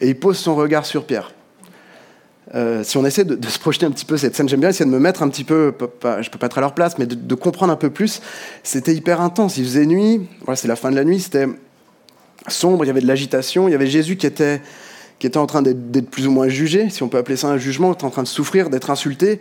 et 0.00 0.08
il 0.08 0.18
pose 0.18 0.38
son 0.38 0.54
regard 0.54 0.86
sur 0.86 1.04
Pierre. 1.04 1.32
Euh, 2.54 2.84
si 2.84 2.96
on 2.96 3.04
essaie 3.04 3.24
de, 3.24 3.48
se 3.48 3.58
projeter 3.58 3.84
un 3.84 3.90
petit 3.90 4.04
peu 4.04 4.16
cette 4.16 4.36
scène, 4.36 4.48
j'aime 4.48 4.60
bien 4.60 4.68
essayer 4.68 4.88
de 4.88 4.94
me 4.94 5.00
mettre 5.00 5.22
un 5.22 5.28
petit 5.28 5.42
peu, 5.42 5.72
pas, 5.72 6.22
je 6.22 6.30
peux 6.30 6.38
pas 6.38 6.46
être 6.46 6.58
à 6.58 6.60
leur 6.60 6.74
place, 6.74 6.98
mais 6.98 7.06
de, 7.06 7.34
comprendre 7.34 7.72
un 7.72 7.76
peu 7.76 7.90
plus. 7.90 8.20
C'était 8.62 8.94
hyper 8.94 9.20
intense. 9.20 9.56
Il 9.56 9.64
faisait 9.64 9.86
nuit, 9.86 10.20
voilà, 10.44 10.56
c'est 10.56 10.68
la 10.68 10.76
fin 10.76 10.90
de 10.90 10.96
la 10.96 11.04
nuit, 11.04 11.20
c'était 11.20 11.48
sombre, 12.48 12.84
il 12.84 12.88
y 12.88 12.90
avait 12.90 13.00
de 13.00 13.06
l'agitation, 13.06 13.68
il 13.68 13.72
y 13.72 13.74
avait 13.74 13.86
Jésus 13.86 14.16
qui 14.16 14.26
était, 14.26 14.60
qui 15.18 15.26
était 15.26 15.38
en 15.38 15.46
train 15.46 15.62
d'être 15.62 16.10
plus 16.10 16.26
ou 16.26 16.30
moins 16.30 16.48
jugé, 16.48 16.90
si 16.90 17.02
on 17.02 17.08
peut 17.08 17.18
appeler 17.18 17.36
ça 17.36 17.48
un 17.48 17.56
jugement, 17.56 17.92
était 17.92 18.04
en 18.04 18.10
train 18.10 18.22
de 18.22 18.28
souffrir, 18.28 18.70
d'être 18.70 18.90
insulté, 18.90 19.40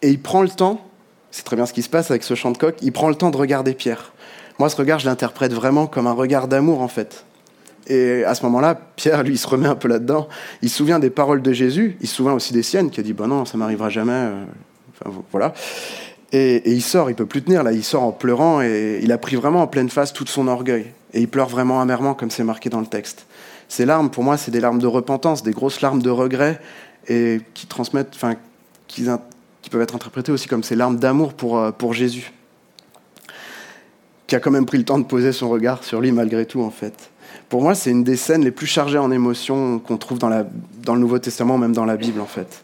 et 0.00 0.08
il 0.08 0.20
prend 0.20 0.42
le 0.42 0.48
temps, 0.48 0.80
c'est 1.30 1.44
très 1.44 1.56
bien 1.56 1.66
ce 1.66 1.72
qui 1.72 1.82
se 1.82 1.88
passe 1.88 2.10
avec 2.10 2.22
ce 2.22 2.34
chant 2.34 2.50
de 2.50 2.58
coq, 2.58 2.74
il 2.82 2.92
prend 2.92 3.08
le 3.08 3.14
temps 3.14 3.30
de 3.30 3.36
regarder 3.36 3.74
Pierre. 3.74 4.12
Moi, 4.58 4.68
ce 4.68 4.76
regard, 4.76 4.98
je 4.98 5.06
l'interprète 5.06 5.52
vraiment 5.52 5.86
comme 5.86 6.06
un 6.06 6.12
regard 6.12 6.48
d'amour, 6.48 6.80
en 6.80 6.88
fait. 6.88 7.24
Et 7.88 8.24
à 8.24 8.34
ce 8.34 8.44
moment-là, 8.44 8.78
Pierre, 8.96 9.22
lui, 9.22 9.34
il 9.34 9.38
se 9.38 9.46
remet 9.46 9.66
un 9.66 9.74
peu 9.74 9.88
là-dedans. 9.88 10.28
Il 10.62 10.70
se 10.70 10.76
souvient 10.76 10.98
des 10.98 11.10
paroles 11.10 11.42
de 11.42 11.52
Jésus, 11.52 11.96
il 12.00 12.08
se 12.08 12.14
souvient 12.14 12.32
aussi 12.32 12.52
des 12.52 12.62
siennes, 12.62 12.90
qui 12.90 13.00
a 13.00 13.02
dit, 13.02 13.12
bon 13.12 13.26
non, 13.26 13.44
ça 13.44 13.58
m'arrivera 13.58 13.88
jamais. 13.88 14.12
Euh, 14.12 14.44
voilà. 15.30 15.52
Et, 16.30 16.56
et, 16.56 16.72
il 16.72 16.80
sort, 16.82 17.10
il 17.10 17.16
peut 17.16 17.26
plus 17.26 17.42
tenir, 17.42 17.62
là, 17.62 17.72
il 17.72 17.84
sort 17.84 18.04
en 18.04 18.12
pleurant, 18.12 18.62
et 18.62 19.00
il 19.02 19.12
a 19.12 19.18
pris 19.18 19.36
vraiment 19.36 19.62
en 19.62 19.66
pleine 19.66 19.90
face 19.90 20.12
tout 20.12 20.26
son 20.26 20.48
orgueil. 20.48 20.86
Et 21.12 21.20
il 21.20 21.28
pleure 21.28 21.48
vraiment 21.48 21.80
amèrement, 21.80 22.14
comme 22.14 22.30
c'est 22.30 22.44
marqué 22.44 22.70
dans 22.70 22.80
le 22.80 22.86
texte. 22.86 23.26
Ces 23.68 23.84
larmes, 23.84 24.10
pour 24.10 24.22
moi, 24.22 24.36
c'est 24.36 24.50
des 24.50 24.60
larmes 24.60 24.78
de 24.78 24.86
repentance, 24.86 25.42
des 25.42 25.52
grosses 25.52 25.80
larmes 25.80 26.02
de 26.02 26.10
regret, 26.10 26.60
et 27.08 27.40
qui 27.54 27.66
transmettent, 27.66 28.12
enfin, 28.14 28.36
qui, 28.86 29.06
qui 29.60 29.70
peuvent 29.70 29.82
être 29.82 29.94
interprétées 29.94 30.32
aussi 30.32 30.48
comme 30.48 30.62
ces 30.62 30.76
larmes 30.76 30.98
d'amour 30.98 31.34
pour, 31.34 31.58
euh, 31.58 31.70
pour 31.72 31.92
Jésus, 31.92 32.32
qui 34.26 34.36
a 34.36 34.40
quand 34.40 34.50
même 34.50 34.66
pris 34.66 34.78
le 34.78 34.84
temps 34.84 34.98
de 34.98 35.04
poser 35.04 35.32
son 35.32 35.50
regard 35.50 35.84
sur 35.84 36.00
lui 36.00 36.12
malgré 36.12 36.46
tout, 36.46 36.62
en 36.62 36.70
fait. 36.70 37.11
Pour 37.52 37.60
moi, 37.60 37.74
c'est 37.74 37.90
une 37.90 38.02
des 38.02 38.16
scènes 38.16 38.44
les 38.44 38.50
plus 38.50 38.66
chargées 38.66 38.96
en 38.96 39.10
émotions 39.10 39.78
qu'on 39.78 39.98
trouve 39.98 40.18
dans, 40.18 40.30
le 40.30 40.98
Nouveau 40.98 41.18
Testament, 41.18 41.58
même 41.58 41.74
dans 41.74 41.84
la 41.84 41.98
Bible, 41.98 42.22
en 42.22 42.26
fait. 42.26 42.62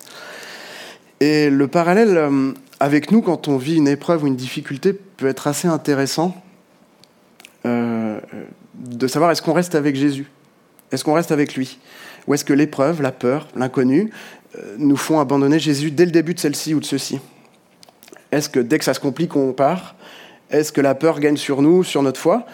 Et 1.21 1.51
le 1.51 1.69
parallèle 1.69 2.17
euh, 2.17 2.53
avec 2.81 3.11
nous, 3.11 3.21
quand 3.21 3.49
on 3.49 3.59
vit 3.59 3.77
une 3.77 3.87
épreuve 3.87 4.25
ou 4.25 4.29
une 4.29 4.37
difficulté, 4.37 4.95
peut 4.95 5.27
être 5.27 5.47
assez 5.47 5.69
intéressant 5.69 6.35
euh, 7.67 8.19
de 8.77 9.07
savoir 9.07 9.31
est-ce 9.31 9.43
qu'on 9.43 9.53
reste 9.53 9.75
avec 9.75 9.95
Jésus? 9.95 10.31
Est-ce 10.91 11.05
qu'on 11.05 11.13
reste 11.13 11.33
avec 11.33 11.55
lui? 11.55 11.79
Ou 12.27 12.33
est-ce 12.33 12.47
que 12.47 12.55
l'épreuve, 12.55 13.03
la 13.03 13.13
peur, 13.13 13.47
l'inconnu 13.57 14.11
euh, 14.57 14.77
nous 14.79 14.97
font 14.97 15.21
abandonner 15.21 15.59
Jésus 15.59 15.91
dès 15.91 16.07
le 16.07 16.13
début 16.13 16.33
de 16.33 16.41
celle-ci 16.41 16.73
ou 16.73 16.81
de 16.81 16.87
ceci? 16.87 17.21
Est-ce 18.33 18.49
que 18.49 18.61
dès 18.61 18.79
que 18.79 18.87
ça 18.87 18.95
se 18.95 19.01
complique, 19.01 19.37
on 19.37 19.53
part? 19.53 19.97
Est-ce 20.51 20.73
que 20.73 20.81
la 20.81 20.95
peur 20.95 21.21
gagne 21.21 21.37
sur 21.37 21.61
nous, 21.61 21.85
sur 21.85 22.03
notre 22.03 22.19
foi? 22.19 22.47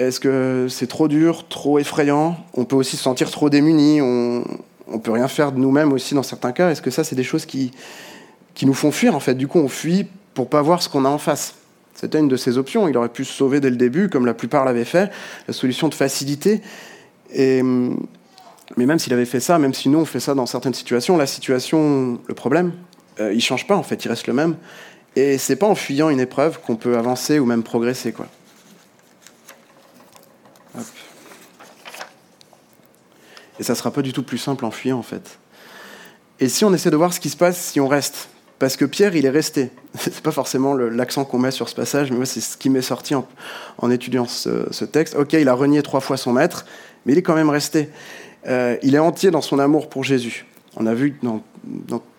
Est-ce 0.00 0.18
que 0.18 0.66
c'est 0.70 0.86
trop 0.86 1.08
dur, 1.08 1.46
trop 1.46 1.78
effrayant? 1.78 2.42
On 2.54 2.64
peut 2.64 2.74
aussi 2.74 2.96
se 2.96 3.02
sentir 3.02 3.30
trop 3.30 3.50
démunis, 3.50 4.00
on 4.00 4.42
ne 4.90 4.98
peut 4.98 5.10
rien 5.10 5.28
faire 5.28 5.52
de 5.52 5.58
nous-mêmes 5.58 5.92
aussi 5.92 6.14
dans 6.14 6.22
certains 6.22 6.52
cas. 6.52 6.70
Est-ce 6.70 6.80
que 6.80 6.90
ça, 6.90 7.04
c'est 7.04 7.14
des 7.14 7.22
choses 7.22 7.44
qui, 7.44 7.70
qui 8.54 8.64
nous 8.64 8.72
font 8.72 8.92
fuir 8.92 9.14
en 9.14 9.20
fait? 9.20 9.34
Du 9.34 9.46
coup, 9.46 9.58
on 9.58 9.68
fuit 9.68 10.06
pour 10.32 10.48
pas 10.48 10.62
voir 10.62 10.82
ce 10.82 10.88
qu'on 10.88 11.04
a 11.04 11.08
en 11.10 11.18
face. 11.18 11.56
C'était 11.94 12.18
une 12.18 12.28
de 12.28 12.38
ses 12.38 12.56
options. 12.56 12.88
Il 12.88 12.96
aurait 12.96 13.10
pu 13.10 13.26
se 13.26 13.32
sauver 13.34 13.60
dès 13.60 13.68
le 13.68 13.76
début, 13.76 14.08
comme 14.08 14.24
la 14.24 14.32
plupart 14.32 14.64
l'avaient 14.64 14.86
fait, 14.86 15.10
la 15.46 15.52
solution 15.52 15.88
de 15.88 15.94
facilité. 15.94 16.62
Mais 17.36 17.52
même 18.78 18.98
s'il 18.98 19.12
avait 19.12 19.26
fait 19.26 19.40
ça, 19.40 19.58
même 19.58 19.74
si 19.74 19.90
nous 19.90 19.98
on 19.98 20.06
fait 20.06 20.20
ça 20.20 20.32
dans 20.32 20.46
certaines 20.46 20.72
situations, 20.72 21.18
la 21.18 21.26
situation, 21.26 22.18
le 22.26 22.34
problème, 22.34 22.72
euh, 23.20 23.34
il 23.34 23.42
change 23.42 23.66
pas 23.66 23.76
en 23.76 23.82
fait, 23.82 24.02
il 24.02 24.08
reste 24.08 24.28
le 24.28 24.32
même. 24.32 24.56
Et 25.14 25.36
c'est 25.36 25.56
pas 25.56 25.66
en 25.66 25.74
fuyant 25.74 26.08
une 26.08 26.20
épreuve 26.20 26.58
qu'on 26.62 26.76
peut 26.76 26.96
avancer 26.96 27.38
ou 27.38 27.44
même 27.44 27.62
progresser 27.62 28.12
quoi. 28.12 28.28
Et 33.60 33.62
ça 33.62 33.76
sera 33.76 33.92
pas 33.92 34.02
du 34.02 34.12
tout 34.12 34.22
plus 34.22 34.38
simple 34.38 34.64
en 34.64 34.72
fuyant 34.72 34.98
en 34.98 35.02
fait. 35.02 35.38
Et 36.40 36.48
si 36.48 36.64
on 36.64 36.72
essaie 36.72 36.90
de 36.90 36.96
voir 36.96 37.12
ce 37.12 37.20
qui 37.20 37.28
se 37.28 37.36
passe 37.36 37.58
si 37.58 37.78
on 37.78 37.86
reste? 37.86 38.30
Parce 38.58 38.76
que 38.76 38.86
Pierre, 38.86 39.14
il 39.14 39.24
est 39.26 39.30
resté. 39.30 39.70
C'est 39.94 40.20
pas 40.20 40.32
forcément 40.32 40.74
l'accent 40.74 41.24
qu'on 41.24 41.38
met 41.38 41.50
sur 41.50 41.68
ce 41.68 41.74
passage, 41.74 42.10
mais 42.10 42.16
moi, 42.16 42.26
c'est 42.26 42.40
ce 42.40 42.58
qui 42.58 42.68
m'est 42.68 42.82
sorti 42.82 43.14
en, 43.14 43.90
étudiant 43.90 44.26
ce, 44.26 44.84
texte. 44.84 45.14
Ok, 45.14 45.32
il 45.32 45.48
a 45.48 45.54
renié 45.54 45.82
trois 45.82 46.00
fois 46.00 46.18
son 46.18 46.32
maître, 46.32 46.66
mais 47.04 47.12
il 47.12 47.18
est 47.18 47.22
quand 47.22 47.34
même 47.34 47.48
resté. 47.48 47.88
Euh, 48.46 48.76
il 48.82 48.94
est 48.94 48.98
entier 48.98 49.30
dans 49.30 49.40
son 49.40 49.58
amour 49.58 49.88
pour 49.88 50.04
Jésus. 50.04 50.46
On 50.76 50.86
a 50.86 50.92
vu 50.94 51.18
dans, 51.22 51.42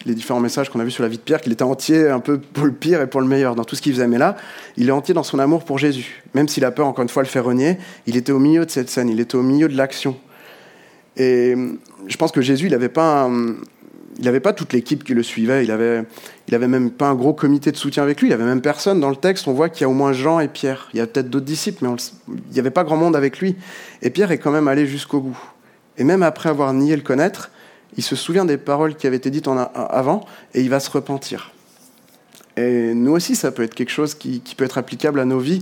les 0.06 0.16
différents 0.16 0.40
messages 0.40 0.70
qu'on 0.70 0.80
a 0.80 0.84
vus 0.84 0.92
sur 0.92 1.04
la 1.04 1.10
vie 1.10 1.18
de 1.18 1.22
Pierre 1.22 1.42
qu'il 1.42 1.54
était 1.54 1.64
entier 1.64 2.10
un 2.10 2.20
peu 2.20 2.40
pour 2.40 2.66
le 2.66 2.74
pire 2.74 3.02
et 3.02 3.08
pour 3.08 3.22
le 3.22 3.28
meilleur 3.28 3.56
dans 3.56 3.64
tout 3.64 3.76
ce 3.76 3.82
qu'il 3.82 3.94
faisait. 3.94 4.08
Mais 4.08 4.18
là, 4.18 4.36
il 4.78 4.90
est 4.90 4.92
entier 4.92 5.14
dans 5.14 5.24
son 5.24 5.38
amour 5.38 5.64
pour 5.64 5.78
Jésus. 5.78 6.24
Même 6.34 6.48
s'il 6.48 6.66
a 6.66 6.72
peur, 6.72 6.88
encore 6.88 7.04
une 7.04 7.10
fois, 7.10 7.24
le 7.24 7.30
faire 7.30 7.46
renier, 7.46 7.78
il 8.08 8.18
était 8.18 8.32
au 8.32 8.40
milieu 8.40 8.66
de 8.66 8.72
cette 8.72 8.90
scène, 8.90 9.10
il 9.10 9.20
était 9.20 9.36
au 9.36 9.44
milieu 9.44 9.70
de 9.70 9.78
l'action. 9.78 10.18
Et 11.22 11.56
je 12.08 12.18
pense 12.18 12.32
que 12.32 12.42
Jésus, 12.42 12.66
il 12.66 12.72
n'avait 12.72 12.90
pas 12.90 13.30
il 14.22 14.26
n'avait 14.26 14.40
pas 14.40 14.54
toute 14.54 14.72
l'équipe 14.74 15.04
qui 15.04 15.14
le 15.14 15.24
suivait, 15.24 15.64
il 15.64 15.72
avait, 15.72 16.04
il 16.48 16.54
avait 16.54 16.68
même 16.68 16.92
pas 16.92 17.08
un 17.08 17.16
gros 17.16 17.34
comité 17.34 17.72
de 17.72 17.78
soutien 17.78 18.04
avec 18.04 18.22
lui, 18.22 18.30
il 18.30 18.34
avait 18.34 18.46
même 18.46 18.62
personne. 18.62 19.00
Dans 19.00 19.10
le 19.10 19.16
texte, 19.16 19.48
on 19.48 19.54
voit 19.54 19.70
qu'il 19.70 19.82
y 19.82 19.86
a 19.86 19.90
au 19.90 19.94
moins 19.94 20.14
Jean 20.14 20.40
et 20.40 20.48
Pierre. 20.48 20.90
Il 20.94 20.98
y 20.98 21.02
a 21.02 21.08
peut-être 21.08 21.30
d'autres 21.30 21.46
disciples, 21.46 21.84
mais 21.84 21.96
il 22.28 22.54
n'y 22.54 22.60
avait 22.60 22.70
pas 22.70 22.84
grand 22.84 22.98
monde 22.98 23.16
avec 23.16 23.40
lui. 23.40 23.56
Et 24.04 24.12
Pierre 24.12 24.32
est 24.32 24.38
quand 24.38 24.52
même 24.52 24.68
allé 24.68 24.86
jusqu'au 24.86 25.22
bout. 25.22 25.40
Et 25.98 26.04
même 26.04 26.24
après 26.24 26.50
avoir 26.50 26.72
nié 26.74 26.96
le 26.96 27.02
connaître, 27.02 27.52
il 27.98 28.04
se 28.04 28.16
souvient 28.16 28.46
des 28.46 28.58
paroles 28.58 28.96
qui 28.96 29.08
avaient 29.08 29.18
été 29.18 29.30
dites 29.32 29.48
avant 29.48 30.26
et 30.54 30.62
il 30.62 30.70
va 30.70 30.80
se 30.80 30.92
repentir. 30.92 31.52
Et 32.58 32.94
nous 32.94 33.14
aussi, 33.14 33.36
ça 33.36 33.52
peut 33.52 33.64
être 33.64 33.76
quelque 33.76 33.92
chose 33.92 34.14
qui, 34.14 34.42
peut 34.56 34.66
être 34.66 34.78
applicable 34.78 35.20
à 35.20 35.26
nos 35.26 35.40
vies. 35.40 35.62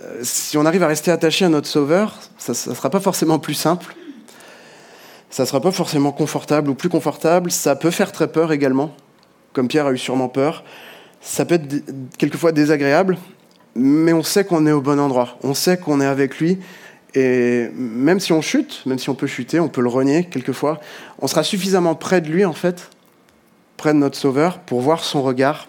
Euh, 0.00 0.20
si 0.22 0.56
on 0.56 0.66
arrive 0.66 0.82
à 0.82 0.88
rester 0.88 1.10
attaché 1.10 1.44
à 1.44 1.48
notre 1.48 1.68
Sauveur, 1.68 2.18
ça 2.38 2.52
ne 2.52 2.74
sera 2.74 2.90
pas 2.90 3.00
forcément 3.00 3.38
plus 3.38 3.54
simple, 3.54 3.94
ça 5.32 5.46
sera 5.46 5.62
pas 5.62 5.72
forcément 5.72 6.12
confortable 6.12 6.68
ou 6.68 6.74
plus 6.74 6.90
confortable. 6.90 7.50
Ça 7.50 7.74
peut 7.74 7.90
faire 7.90 8.12
très 8.12 8.30
peur 8.30 8.52
également, 8.52 8.94
comme 9.54 9.66
Pierre 9.66 9.86
a 9.86 9.92
eu 9.92 9.98
sûrement 9.98 10.28
peur. 10.28 10.62
Ça 11.22 11.46
peut 11.46 11.54
être 11.54 11.82
quelquefois 12.18 12.52
désagréable, 12.52 13.16
mais 13.74 14.12
on 14.12 14.22
sait 14.22 14.44
qu'on 14.44 14.66
est 14.66 14.72
au 14.72 14.82
bon 14.82 15.00
endroit. 15.00 15.38
On 15.42 15.54
sait 15.54 15.78
qu'on 15.78 16.02
est 16.02 16.06
avec 16.06 16.38
lui. 16.38 16.58
Et 17.14 17.70
même 17.74 18.20
si 18.20 18.34
on 18.34 18.42
chute, 18.42 18.82
même 18.84 18.98
si 18.98 19.08
on 19.08 19.14
peut 19.14 19.26
chuter, 19.26 19.58
on 19.58 19.68
peut 19.68 19.80
le 19.80 19.88
renier 19.88 20.24
quelquefois, 20.24 20.80
on 21.18 21.26
sera 21.26 21.42
suffisamment 21.42 21.94
près 21.94 22.20
de 22.20 22.28
lui, 22.28 22.44
en 22.44 22.52
fait, 22.52 22.90
près 23.78 23.94
de 23.94 23.98
notre 23.98 24.18
Sauveur, 24.18 24.58
pour 24.58 24.82
voir 24.82 25.02
son 25.02 25.22
regard 25.22 25.66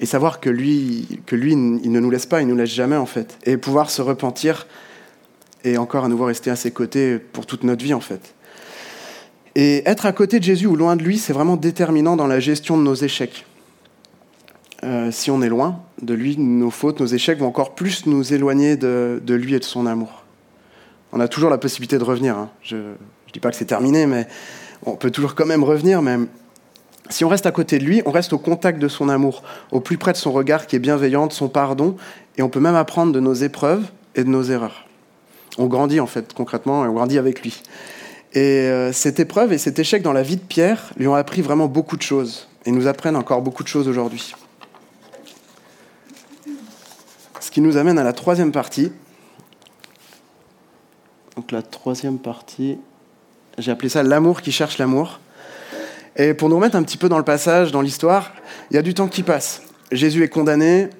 et 0.00 0.06
savoir 0.06 0.40
que 0.40 0.50
lui, 0.50 1.20
que 1.24 1.34
lui, 1.34 1.52
il 1.52 1.90
ne 1.90 1.98
nous 1.98 2.10
laisse 2.10 2.26
pas, 2.26 2.42
il 2.42 2.46
nous 2.46 2.56
laisse 2.56 2.70
jamais, 2.70 2.96
en 2.96 3.06
fait. 3.06 3.38
Et 3.44 3.56
pouvoir 3.56 3.88
se 3.88 4.02
repentir 4.02 4.66
et 5.64 5.78
encore 5.78 6.04
à 6.04 6.08
nouveau 6.08 6.24
rester 6.24 6.50
à 6.50 6.56
ses 6.56 6.70
côtés 6.70 7.18
pour 7.18 7.46
toute 7.46 7.64
notre 7.64 7.84
vie 7.84 7.94
en 7.94 8.00
fait. 8.00 8.34
Et 9.54 9.82
être 9.88 10.06
à 10.06 10.12
côté 10.12 10.38
de 10.38 10.44
Jésus 10.44 10.66
ou 10.66 10.76
loin 10.76 10.94
de 10.94 11.02
lui, 11.02 11.18
c'est 11.18 11.32
vraiment 11.32 11.56
déterminant 11.56 12.16
dans 12.16 12.26
la 12.26 12.38
gestion 12.38 12.78
de 12.78 12.82
nos 12.82 12.94
échecs. 12.94 13.44
Euh, 14.84 15.10
si 15.10 15.32
on 15.32 15.42
est 15.42 15.48
loin 15.48 15.80
de 16.00 16.14
lui, 16.14 16.36
nos 16.38 16.70
fautes, 16.70 17.00
nos 17.00 17.06
échecs 17.06 17.40
vont 17.40 17.48
encore 17.48 17.74
plus 17.74 18.06
nous 18.06 18.32
éloigner 18.32 18.76
de, 18.76 19.20
lui 19.26 19.54
et 19.54 19.58
de 19.58 19.64
son 19.64 19.86
amour. 19.86 20.22
On 21.12 21.18
a 21.18 21.26
toujours 21.26 21.50
la 21.50 21.58
possibilité 21.58 21.98
de 21.98 22.04
revenir. 22.04 22.38
Hein. 22.38 22.50
Je 22.62 22.76
ne 22.76 22.94
dis 23.32 23.40
pas 23.40 23.50
que 23.50 23.56
c'est 23.56 23.64
terminé, 23.64 24.06
mais 24.06 24.28
on 24.86 24.94
peut 24.94 25.10
toujours 25.10 25.34
quand 25.34 25.46
même 25.46 25.64
revenir. 25.64 26.02
Mais 26.02 26.18
si 27.08 27.24
on 27.24 27.28
reste 27.28 27.46
à 27.46 27.50
côté 27.50 27.78
de 27.78 27.84
lui, 27.84 28.02
on 28.06 28.12
reste 28.12 28.32
au 28.32 28.38
contact 28.38 28.78
de 28.78 28.86
son 28.86 29.08
amour, 29.08 29.42
au 29.72 29.80
plus 29.80 29.98
près 29.98 30.12
de 30.12 30.18
son 30.18 30.30
regard 30.30 30.68
qui 30.68 30.76
est 30.76 30.78
bienveillant, 30.78 31.26
de 31.26 31.32
son 31.32 31.48
pardon, 31.48 31.96
et 32.36 32.42
on 32.42 32.48
peut 32.48 32.60
même 32.60 32.76
apprendre 32.76 33.12
de 33.12 33.18
nos 33.18 33.34
épreuves 33.34 33.84
et 34.14 34.22
de 34.22 34.28
nos 34.28 34.44
erreurs 34.44 34.87
on 35.58 35.66
grandit 35.66 36.00
en 36.00 36.06
fait 36.06 36.32
concrètement 36.32 36.84
et 36.84 36.88
on 36.88 36.94
grandit 36.94 37.18
avec 37.18 37.42
lui. 37.42 37.62
Et 38.32 38.40
euh, 38.40 38.92
cette 38.92 39.20
épreuve 39.20 39.52
et 39.52 39.58
cet 39.58 39.78
échec 39.78 40.02
dans 40.02 40.12
la 40.12 40.22
vie 40.22 40.36
de 40.36 40.42
Pierre 40.42 40.92
lui 40.96 41.08
ont 41.08 41.14
appris 41.14 41.42
vraiment 41.42 41.66
beaucoup 41.66 41.96
de 41.96 42.02
choses 42.02 42.48
et 42.64 42.70
nous 42.70 42.86
apprennent 42.86 43.16
encore 43.16 43.42
beaucoup 43.42 43.62
de 43.62 43.68
choses 43.68 43.88
aujourd'hui. 43.88 44.34
Ce 47.40 47.50
qui 47.50 47.60
nous 47.60 47.76
amène 47.76 47.98
à 47.98 48.04
la 48.04 48.12
troisième 48.12 48.52
partie. 48.52 48.92
Donc 51.36 51.52
la 51.52 51.62
troisième 51.62 52.18
partie, 52.18 52.78
j'ai 53.56 53.70
appelé 53.70 53.88
ça 53.88 54.02
l'amour 54.02 54.42
qui 54.42 54.52
cherche 54.52 54.78
l'amour. 54.78 55.20
Et 56.16 56.34
pour 56.34 56.48
nous 56.48 56.56
remettre 56.56 56.76
un 56.76 56.82
petit 56.82 56.98
peu 56.98 57.08
dans 57.08 57.18
le 57.18 57.24
passage, 57.24 57.72
dans 57.72 57.80
l'histoire, 57.80 58.32
il 58.70 58.74
y 58.74 58.78
a 58.78 58.82
du 58.82 58.92
temps 58.92 59.08
qui 59.08 59.22
passe. 59.22 59.62
Jésus 59.92 60.22
est 60.24 60.28
condamné, 60.28 60.90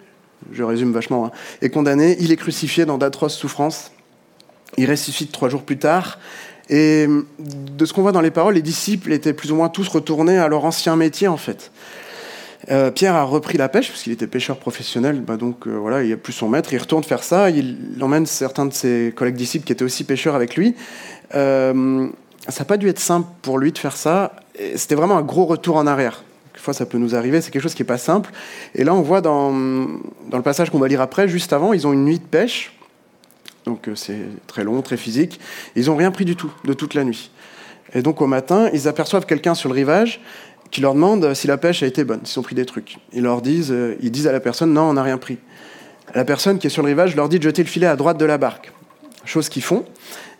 je 0.52 0.62
résume 0.62 0.92
vachement, 0.92 1.26
hein, 1.26 1.32
est 1.60 1.70
condamné, 1.70 2.16
il 2.20 2.32
est 2.32 2.36
crucifié 2.36 2.86
dans 2.86 2.98
d'atroces 2.98 3.36
souffrances. 3.36 3.90
Il 4.76 4.90
ressuscite 4.90 5.32
trois 5.32 5.48
jours 5.48 5.62
plus 5.62 5.78
tard. 5.78 6.18
Et 6.70 7.06
de 7.38 7.84
ce 7.86 7.92
qu'on 7.92 8.02
voit 8.02 8.12
dans 8.12 8.20
les 8.20 8.30
paroles, 8.30 8.54
les 8.54 8.62
disciples 8.62 9.12
étaient 9.12 9.32
plus 9.32 9.50
ou 9.50 9.56
moins 9.56 9.70
tous 9.70 9.88
retournés 9.88 10.38
à 10.38 10.48
leur 10.48 10.64
ancien 10.64 10.96
métier, 10.96 11.26
en 11.26 11.38
fait. 11.38 11.70
Euh, 12.70 12.90
Pierre 12.90 13.14
a 13.14 13.22
repris 13.22 13.56
la 13.56 13.68
pêche, 13.68 13.88
parce 13.88 14.02
qu'il 14.02 14.12
était 14.12 14.26
pêcheur 14.26 14.58
professionnel, 14.58 15.20
bah 15.20 15.36
donc 15.36 15.66
euh, 15.66 15.70
voilà, 15.70 16.02
il 16.02 16.12
a 16.12 16.16
plus 16.16 16.32
son 16.32 16.48
maître, 16.48 16.72
il 16.72 16.78
retourne 16.78 17.02
faire 17.02 17.22
ça, 17.22 17.50
il 17.50 17.96
emmène 18.00 18.26
certains 18.26 18.66
de 18.66 18.74
ses 18.74 19.12
collègues 19.16 19.36
disciples 19.36 19.64
qui 19.64 19.72
étaient 19.72 19.84
aussi 19.84 20.04
pêcheurs 20.04 20.34
avec 20.34 20.56
lui. 20.56 20.74
Euh, 21.34 22.08
ça 22.48 22.60
n'a 22.60 22.64
pas 22.66 22.76
dû 22.76 22.88
être 22.88 22.98
simple 22.98 23.28
pour 23.42 23.58
lui 23.58 23.72
de 23.72 23.78
faire 23.78 23.96
ça, 23.96 24.32
c'était 24.74 24.96
vraiment 24.96 25.16
un 25.16 25.22
gros 25.22 25.46
retour 25.46 25.76
en 25.76 25.86
arrière. 25.86 26.24
Quelquefois 26.52 26.74
ça 26.74 26.84
peut 26.84 26.98
nous 26.98 27.14
arriver, 27.14 27.40
c'est 27.40 27.50
quelque 27.50 27.62
chose 27.62 27.74
qui 27.74 27.82
n'est 27.82 27.86
pas 27.86 27.98
simple. 27.98 28.32
Et 28.74 28.84
là 28.84 28.92
on 28.92 29.02
voit 29.02 29.20
dans, 29.20 29.52
dans 29.52 30.36
le 30.36 30.42
passage 30.42 30.70
qu'on 30.70 30.78
va 30.78 30.88
lire 30.88 31.00
après, 31.00 31.28
juste 31.28 31.52
avant, 31.52 31.72
ils 31.72 31.86
ont 31.86 31.92
une 31.92 32.04
nuit 32.04 32.18
de 32.18 32.24
pêche, 32.24 32.77
donc 33.68 33.86
euh, 33.86 33.94
c'est 33.94 34.18
très 34.46 34.64
long, 34.64 34.80
très 34.80 34.96
physique. 34.96 35.38
Ils 35.76 35.86
n'ont 35.86 35.96
rien 35.96 36.10
pris 36.10 36.24
du 36.24 36.36
tout 36.36 36.50
de 36.64 36.72
toute 36.72 36.94
la 36.94 37.04
nuit. 37.04 37.30
Et 37.94 38.02
donc 38.02 38.22
au 38.22 38.26
matin, 38.26 38.70
ils 38.72 38.88
aperçoivent 38.88 39.26
quelqu'un 39.26 39.54
sur 39.54 39.68
le 39.68 39.74
rivage 39.74 40.20
qui 40.70 40.80
leur 40.80 40.94
demande 40.94 41.34
si 41.34 41.46
la 41.46 41.58
pêche 41.58 41.82
a 41.82 41.86
été 41.86 42.02
bonne, 42.04 42.20
s'ils 42.24 42.38
ont 42.40 42.42
pris 42.42 42.54
des 42.54 42.64
trucs. 42.64 42.96
Ils 43.12 43.22
leur 43.22 43.42
disent, 43.42 43.70
euh, 43.70 43.96
ils 44.00 44.10
disent 44.10 44.26
à 44.26 44.32
la 44.32 44.40
personne 44.40 44.72
non, 44.72 44.82
on 44.82 44.94
n'a 44.94 45.02
rien 45.02 45.18
pris. 45.18 45.38
La 46.14 46.24
personne 46.24 46.58
qui 46.58 46.66
est 46.66 46.70
sur 46.70 46.82
le 46.82 46.88
rivage 46.88 47.14
leur 47.14 47.28
dit 47.28 47.38
de 47.38 47.42
jeter 47.42 47.62
le 47.62 47.68
filet 47.68 47.86
à 47.86 47.96
droite 47.96 48.18
de 48.18 48.24
la 48.24 48.38
barque. 48.38 48.72
Chose 49.26 49.50
qu'ils 49.50 49.62
font. 49.62 49.84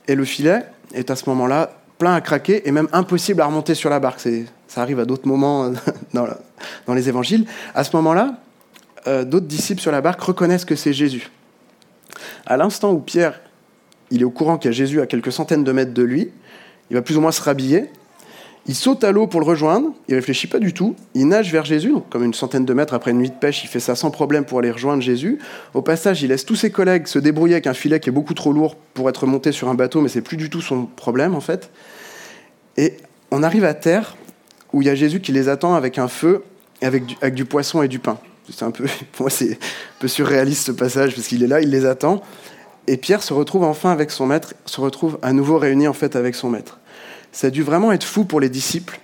Et 0.07 0.15
le 0.15 0.25
filet 0.25 0.65
est 0.95 1.11
à 1.11 1.17
ce 1.17 1.29
moment-là 1.29 1.71
plein 1.99 2.15
à 2.15 2.23
craquer 2.23 2.67
et 2.67 2.73
même 2.73 2.89
impossible 2.93 3.43
à 3.43 3.47
remonter 3.47 3.75
sur 3.75 3.91
la 3.91 4.01
barque. 4.01 4.21
Ça 4.69 4.81
arrive 4.81 5.01
à 5.01 5.05
d'autres 5.05 5.29
moments 5.29 5.71
dans, 6.15 6.95
les 6.95 7.09
évangiles. 7.11 7.45
À 7.75 7.85
ce 7.85 7.95
moment-là, 7.97 8.37
euh, 9.07 9.25
d'autres 9.25 9.47
disciples 9.47 9.83
sur 9.83 9.93
la 9.93 10.01
barque 10.01 10.21
reconnaissent 10.23 10.65
que 10.65 10.77
c'est 10.77 10.95
Jésus. 10.95 11.31
À 12.47 12.57
l'instant 12.57 12.93
où 12.93 13.01
Pierre, 13.01 13.41
il 14.11 14.23
est 14.23 14.25
au 14.25 14.31
courant 14.31 14.59
qu'il 14.59 14.71
y 14.71 14.75
a 14.75 14.77
Jésus 14.77 15.01
à 15.01 15.07
quelques 15.07 15.33
centaines 15.33 15.65
de 15.65 15.73
mètres 15.73 15.95
de 15.95 16.03
lui, 16.03 16.31
il 16.91 16.95
va 16.95 17.03
plus 17.03 17.17
ou 17.17 17.21
moins 17.21 17.33
se 17.33 17.43
rhabiller, 17.43 17.91
il 18.69 18.75
saute 18.75 19.03
à 19.03 19.13
l'eau 19.13 19.27
pour 19.27 19.41
le 19.41 19.47
rejoindre, 19.47 19.95
il 20.09 20.15
réfléchit 20.15 20.47
pas 20.47 20.59
du 20.59 20.75
tout, 20.75 20.95
il 21.15 21.27
nage 21.27 21.51
vers 21.51 21.65
Jésus, 21.65 21.95
comme 22.11 22.23
une 22.23 22.35
centaine 22.35 22.67
de 22.67 22.75
mètres 22.75 22.93
après 22.93 23.13
une 23.13 23.19
nuit 23.19 23.31
de 23.31 23.35
pêche, 23.35 23.65
il 23.65 23.67
fait 23.67 23.81
ça 23.81 23.95
sans 23.95 24.11
problème 24.11 24.45
pour 24.45 24.59
aller 24.59 24.71
rejoindre 24.71 25.03
Jésus. 25.03 25.39
Au 25.73 25.81
passage, 25.81 26.23
il 26.23 26.29
laisse 26.29 26.45
tous 26.45 26.55
ses 26.55 26.71
collègues 26.71 27.07
se 27.07 27.19
débrouiller 27.19 27.55
avec 27.55 27.67
un 27.67 27.73
filet 27.73 27.99
qui 27.99 28.11
est 28.11 28.13
beaucoup 28.13 28.35
trop 28.35 28.53
lourd 28.53 28.77
pour 28.93 29.09
être 29.09 29.27
monté 29.27 29.53
sur 29.53 29.71
un 29.71 29.75
bateau, 29.75 30.03
mais 30.03 30.11
c'est 30.11 30.21
plus 30.21 30.37
du 30.37 30.51
tout 30.51 30.61
son 30.61 30.85
problème 30.85 31.35
en 31.35 31.41
fait. 31.41 31.71
Et 32.77 32.99
on 33.31 33.43
arrive 33.43 33.65
à 33.65 33.73
terre 33.73 34.19
où 34.75 34.83
il 34.83 34.87
y 34.87 34.91
a 34.91 34.95
Jésus 34.95 35.21
qui 35.21 35.33
les 35.33 35.49
attend 35.49 35.75
avec 35.75 35.97
un 35.97 36.09
feu, 36.09 36.45
avec 36.83 37.05
avec 37.23 37.33
du 37.33 37.47
poisson 37.47 37.83
et 37.83 37.89
du 37.89 37.99
pain. 37.99 38.19
C'est 38.53 38.65
un 38.65 38.71
peu, 38.71 38.85
pour 39.13 39.25
moi, 39.25 39.31
c'est 39.31 39.53
un 39.53 40.01
peu 40.01 40.09
surréaliste 40.09 40.67
ce 40.67 40.73
passage 40.73 41.15
parce 41.15 41.29
qu'il 41.29 41.43
est 41.43 41.49
là, 41.49 41.61
il 41.61 41.71
les 41.71 41.87
attend. 41.87 42.23
Et 42.87 42.97
Pierre 42.97 43.23
se 43.23 43.35
retrouve 43.35 43.65
enfin 43.65 43.91
avec 43.91 44.11
son 44.11 44.27
maître, 44.27 44.55
se 44.65 44.81
retrouve 44.81 45.19
à 45.21 45.33
nouveau 45.33 45.59
réuni 45.59 45.87
en 45.87 45.93
fait 45.93 46.17
avec 46.17 46.35
son 46.35 46.49
maître. 46.49 46.79
Ça 47.33 47.49
a 47.49 47.51
dû 47.51 47.63
vraiment 47.63 47.93
être 47.93 48.05
fou 48.05 48.25
pour 48.25 48.41
les 48.41 48.49
disciples, 48.49 48.99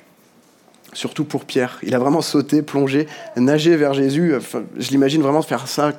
surtout 0.94 1.24
pour 1.24 1.44
Pierre. 1.44 1.78
Il 1.82 1.94
a 1.94 1.98
vraiment 1.98 2.22
sauté, 2.22 2.62
plongé, 2.62 3.06
nagé 3.36 3.76
vers 3.76 3.92
Jésus. 3.92 4.34
je 4.78 4.90
l'imagine 4.90 5.20
vraiment 5.20 5.42
faire 5.42 5.68
ça 5.68 5.92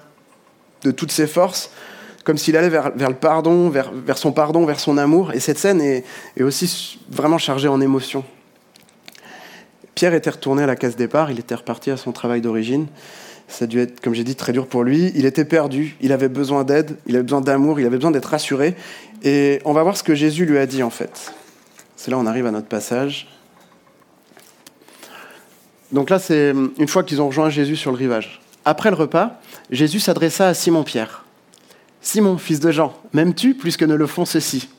de 0.84 0.92
toutes 0.92 1.12
ses 1.12 1.28
forces, 1.28 1.70
comme 2.24 2.38
s'il 2.38 2.58
allait 2.58 2.70
vers, 2.70 2.92
le 2.96 3.14
pardon, 3.14 3.70
vers, 3.70 4.18
son 4.18 4.32
pardon, 4.32 4.66
vers 4.66 4.80
son 4.80 4.98
amour. 4.98 5.32
Et 5.34 5.40
cette 5.40 5.60
scène 5.60 5.80
est, 5.80 6.04
est 6.38 6.44
aussi 6.44 7.00
vraiment 7.12 7.38
chargée 7.38 7.68
en 7.68 7.80
émotions. 7.82 8.24
Pierre 9.94 10.16
était 10.16 10.32
retourné 10.32 10.64
à 10.64 10.66
la 10.66 10.76
case 10.76 10.96
départ, 10.96 11.32
il 11.32 11.40
était 11.40 11.56
reparti 11.56 11.92
à 11.92 11.98
son 11.98 12.12
travail 12.12 12.42
d'origine. 12.42 12.88
Ça 13.48 13.66
a 13.66 13.68
dû 13.68 13.80
être, 13.80 14.02
comme 14.02 14.14
j'ai 14.14 14.24
dit, 14.24 14.36
très 14.36 14.54
dur 14.54 14.68
pour 14.68 14.84
lui. 14.84 15.12
Il 15.16 15.26
était 15.26 15.46
perdu, 15.46 15.96
il 16.02 16.12
avait 16.12 16.30
besoin 16.30 16.64
d'aide, 16.64 16.98
il 17.06 17.16
avait 17.16 17.24
besoin 17.24 17.42
d'amour, 17.42 17.80
il 17.80 17.86
avait 17.86 17.98
besoin 17.98 18.12
d'être 18.12 18.26
rassuré. 18.26 18.76
Et 19.24 19.62
on 19.66 19.74
va 19.74 19.84
voir 19.84 19.96
ce 19.98 20.04
que 20.04 20.16
Jésus 20.16 20.46
lui 20.46 20.58
a 20.58 20.66
dit 20.66 20.84
en 20.84 20.90
fait. 20.90 21.34
C'est 21.96 22.12
là 22.12 22.18
on 22.18 22.26
arrive 22.26 22.46
à 22.46 22.52
notre 22.52 22.68
passage. 22.68 23.28
Donc 25.92 26.10
là, 26.10 26.20
c'est 26.20 26.50
une 26.50 26.88
fois 26.88 27.04
qu'ils 27.04 27.22
ont 27.22 27.28
rejoint 27.28 27.50
Jésus 27.50 27.76
sur 27.76 27.92
le 27.92 27.98
rivage. 27.98 28.42
Après 28.66 28.90
le 28.90 28.96
repas, 28.96 29.40
Jésus 29.70 30.00
s'adressa 30.00 30.48
à 30.48 30.54
Simon-Pierre. 30.54 31.24
Simon, 32.02 32.38
fils 32.38 32.60
de 32.60 32.72
Jean, 32.72 32.94
m'aimes-tu 33.14 33.54
plus 33.54 33.78
que 33.78 33.86
ne 33.86 33.96
le 33.96 34.08
font 34.08 34.26
ceux-ci? 34.26 34.70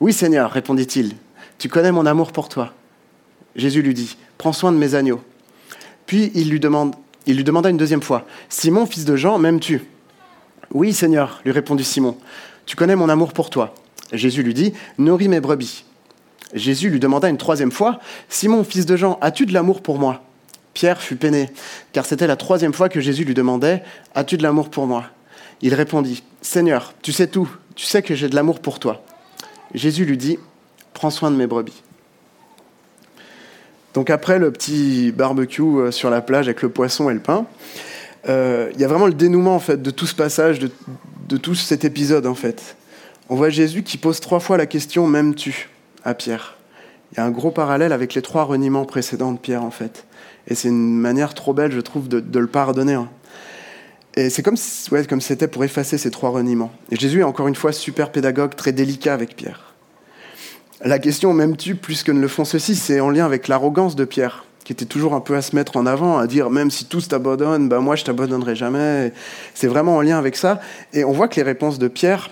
Oui, 0.00 0.12
Seigneur, 0.12 0.50
répondit-il. 0.50 1.14
Tu 1.58 1.68
connais 1.68 1.92
mon 1.92 2.06
amour 2.06 2.32
pour 2.32 2.48
toi. 2.48 2.72
Jésus 3.54 3.82
lui 3.82 3.94
dit, 3.94 4.16
Prends 4.38 4.52
soin 4.52 4.72
de 4.72 4.76
mes 4.76 4.94
agneaux. 4.94 5.22
Puis 6.06 6.30
il 6.34 6.50
lui, 6.50 6.60
demande, 6.60 6.94
il 7.26 7.36
lui 7.36 7.44
demanda 7.44 7.68
une 7.68 7.76
deuxième 7.76 8.02
fois, 8.02 8.24
Simon, 8.48 8.86
fils 8.86 9.04
de 9.04 9.16
Jean, 9.16 9.38
m'aimes-tu 9.38 9.82
Oui, 10.72 10.92
Seigneur, 10.92 11.40
lui 11.44 11.52
répondit 11.52 11.84
Simon. 11.84 12.16
Tu 12.66 12.76
connais 12.76 12.96
mon 12.96 13.08
amour 13.08 13.32
pour 13.32 13.50
toi. 13.50 13.74
Jésus 14.12 14.42
lui 14.42 14.54
dit, 14.54 14.72
Nourris 14.98 15.28
mes 15.28 15.40
brebis. 15.40 15.84
Jésus 16.54 16.88
lui 16.88 17.00
demanda 17.00 17.28
une 17.28 17.36
troisième 17.36 17.72
fois, 17.72 17.98
Simon, 18.28 18.62
fils 18.62 18.86
de 18.86 18.96
Jean, 18.96 19.18
as-tu 19.20 19.46
de 19.46 19.52
l'amour 19.52 19.82
pour 19.82 19.98
moi? 19.98 20.22
Pierre 20.74 21.00
fut 21.00 21.16
peiné, 21.16 21.50
car 21.92 22.04
c'était 22.04 22.26
la 22.26 22.36
troisième 22.36 22.74
fois 22.74 22.88
que 22.88 23.00
Jésus 23.00 23.24
lui 23.24 23.34
demandait, 23.34 23.82
As-tu 24.14 24.36
de 24.36 24.42
l'amour 24.42 24.70
pour 24.70 24.86
moi? 24.86 25.06
Il 25.62 25.74
répondit, 25.74 26.22
Seigneur, 26.42 26.94
tu 27.02 27.12
sais 27.12 27.26
tout, 27.26 27.50
tu 27.74 27.86
sais 27.86 28.02
que 28.02 28.14
j'ai 28.14 28.28
de 28.28 28.34
l'amour 28.36 28.60
pour 28.60 28.78
toi. 28.78 29.02
Jésus 29.74 30.04
lui 30.04 30.18
dit, 30.18 30.38
Prends 30.92 31.10
soin 31.10 31.30
de 31.30 31.36
mes 31.36 31.46
brebis. 31.46 31.82
Donc 33.96 34.10
après 34.10 34.38
le 34.38 34.50
petit 34.50 35.10
barbecue 35.10 35.62
euh, 35.62 35.90
sur 35.90 36.10
la 36.10 36.20
plage 36.20 36.48
avec 36.48 36.60
le 36.60 36.68
poisson 36.68 37.08
et 37.08 37.14
le 37.14 37.20
pain, 37.20 37.46
euh, 38.28 38.70
il 38.74 38.80
y 38.80 38.84
a 38.84 38.88
vraiment 38.88 39.06
le 39.06 39.14
dénouement 39.14 39.54
en 39.54 39.58
fait 39.58 39.80
de 39.80 39.90
tout 39.90 40.06
ce 40.06 40.14
passage, 40.14 40.58
de, 40.58 41.36
tout 41.38 41.54
cet 41.54 41.82
épisode 41.86 42.26
en 42.26 42.34
fait. 42.34 42.76
On 43.30 43.36
voit 43.36 43.48
Jésus 43.48 43.82
qui 43.82 43.96
pose 43.96 44.20
trois 44.20 44.38
fois 44.38 44.58
la 44.58 44.66
question 44.66 45.06
m'aimes-tu? 45.06 45.70
à 46.04 46.12
Pierre. 46.12 46.58
Il 47.10 47.18
y 47.18 47.20
a 47.22 47.24
un 47.24 47.30
gros 47.30 47.50
parallèle 47.50 47.90
avec 47.90 48.12
les 48.12 48.20
trois 48.20 48.44
reniements 48.44 48.84
précédents 48.84 49.32
de 49.32 49.38
Pierre 49.38 49.64
en 49.64 49.70
fait. 49.70 50.04
Et 50.46 50.54
c'est 50.54 50.68
une 50.68 50.98
manière 50.98 51.32
trop 51.32 51.54
belle, 51.54 51.72
je 51.72 51.80
trouve, 51.80 52.06
de, 52.06 52.38
le 52.38 52.46
pardonner. 52.46 52.94
Hein. 52.94 53.08
Et 54.14 54.28
c'est 54.28 54.42
comme 54.42 54.56
ouais, 54.90 55.06
comme 55.06 55.22
c'était 55.22 55.48
pour 55.48 55.64
effacer 55.64 55.96
ces 55.96 56.10
trois 56.10 56.28
reniements. 56.28 56.70
Et 56.90 56.96
Jésus 56.96 57.20
est 57.20 57.24
encore 57.24 57.48
une 57.48 57.56
fois 57.56 57.72
super 57.72 58.12
pédagogue, 58.12 58.54
très 58.56 58.72
délicat 58.72 59.14
avec 59.14 59.36
Pierre. 59.36 59.75
La 60.84 60.98
question 60.98 61.32
m'aimes-tu 61.32 61.74
plus 61.74 62.02
que 62.02 62.12
ne 62.12 62.20
le 62.20 62.28
font 62.28 62.44
ceux-ci 62.44 62.74
C'est 62.74 63.00
en 63.00 63.08
lien 63.08 63.24
avec 63.24 63.48
l'arrogance 63.48 63.96
de 63.96 64.04
Pierre, 64.04 64.44
qui 64.62 64.74
était 64.74 64.84
toujours 64.84 65.14
un 65.14 65.20
peu 65.20 65.34
à 65.34 65.40
se 65.40 65.56
mettre 65.56 65.78
en 65.78 65.86
avant, 65.86 66.18
à 66.18 66.26
dire 66.26 66.50
même 66.50 66.70
si 66.70 66.84
tous 66.84 67.08
t'abandonnent, 67.08 67.66
ben 67.66 67.80
moi 67.80 67.96
je 67.96 68.04
t'abandonnerai 68.04 68.54
jamais. 68.54 69.12
C'est 69.54 69.68
vraiment 69.68 69.96
en 69.96 70.02
lien 70.02 70.18
avec 70.18 70.36
ça. 70.36 70.60
Et 70.92 71.02
on 71.02 71.12
voit 71.12 71.28
que 71.28 71.36
les 71.36 71.42
réponses 71.42 71.78
de 71.78 71.88
Pierre, 71.88 72.28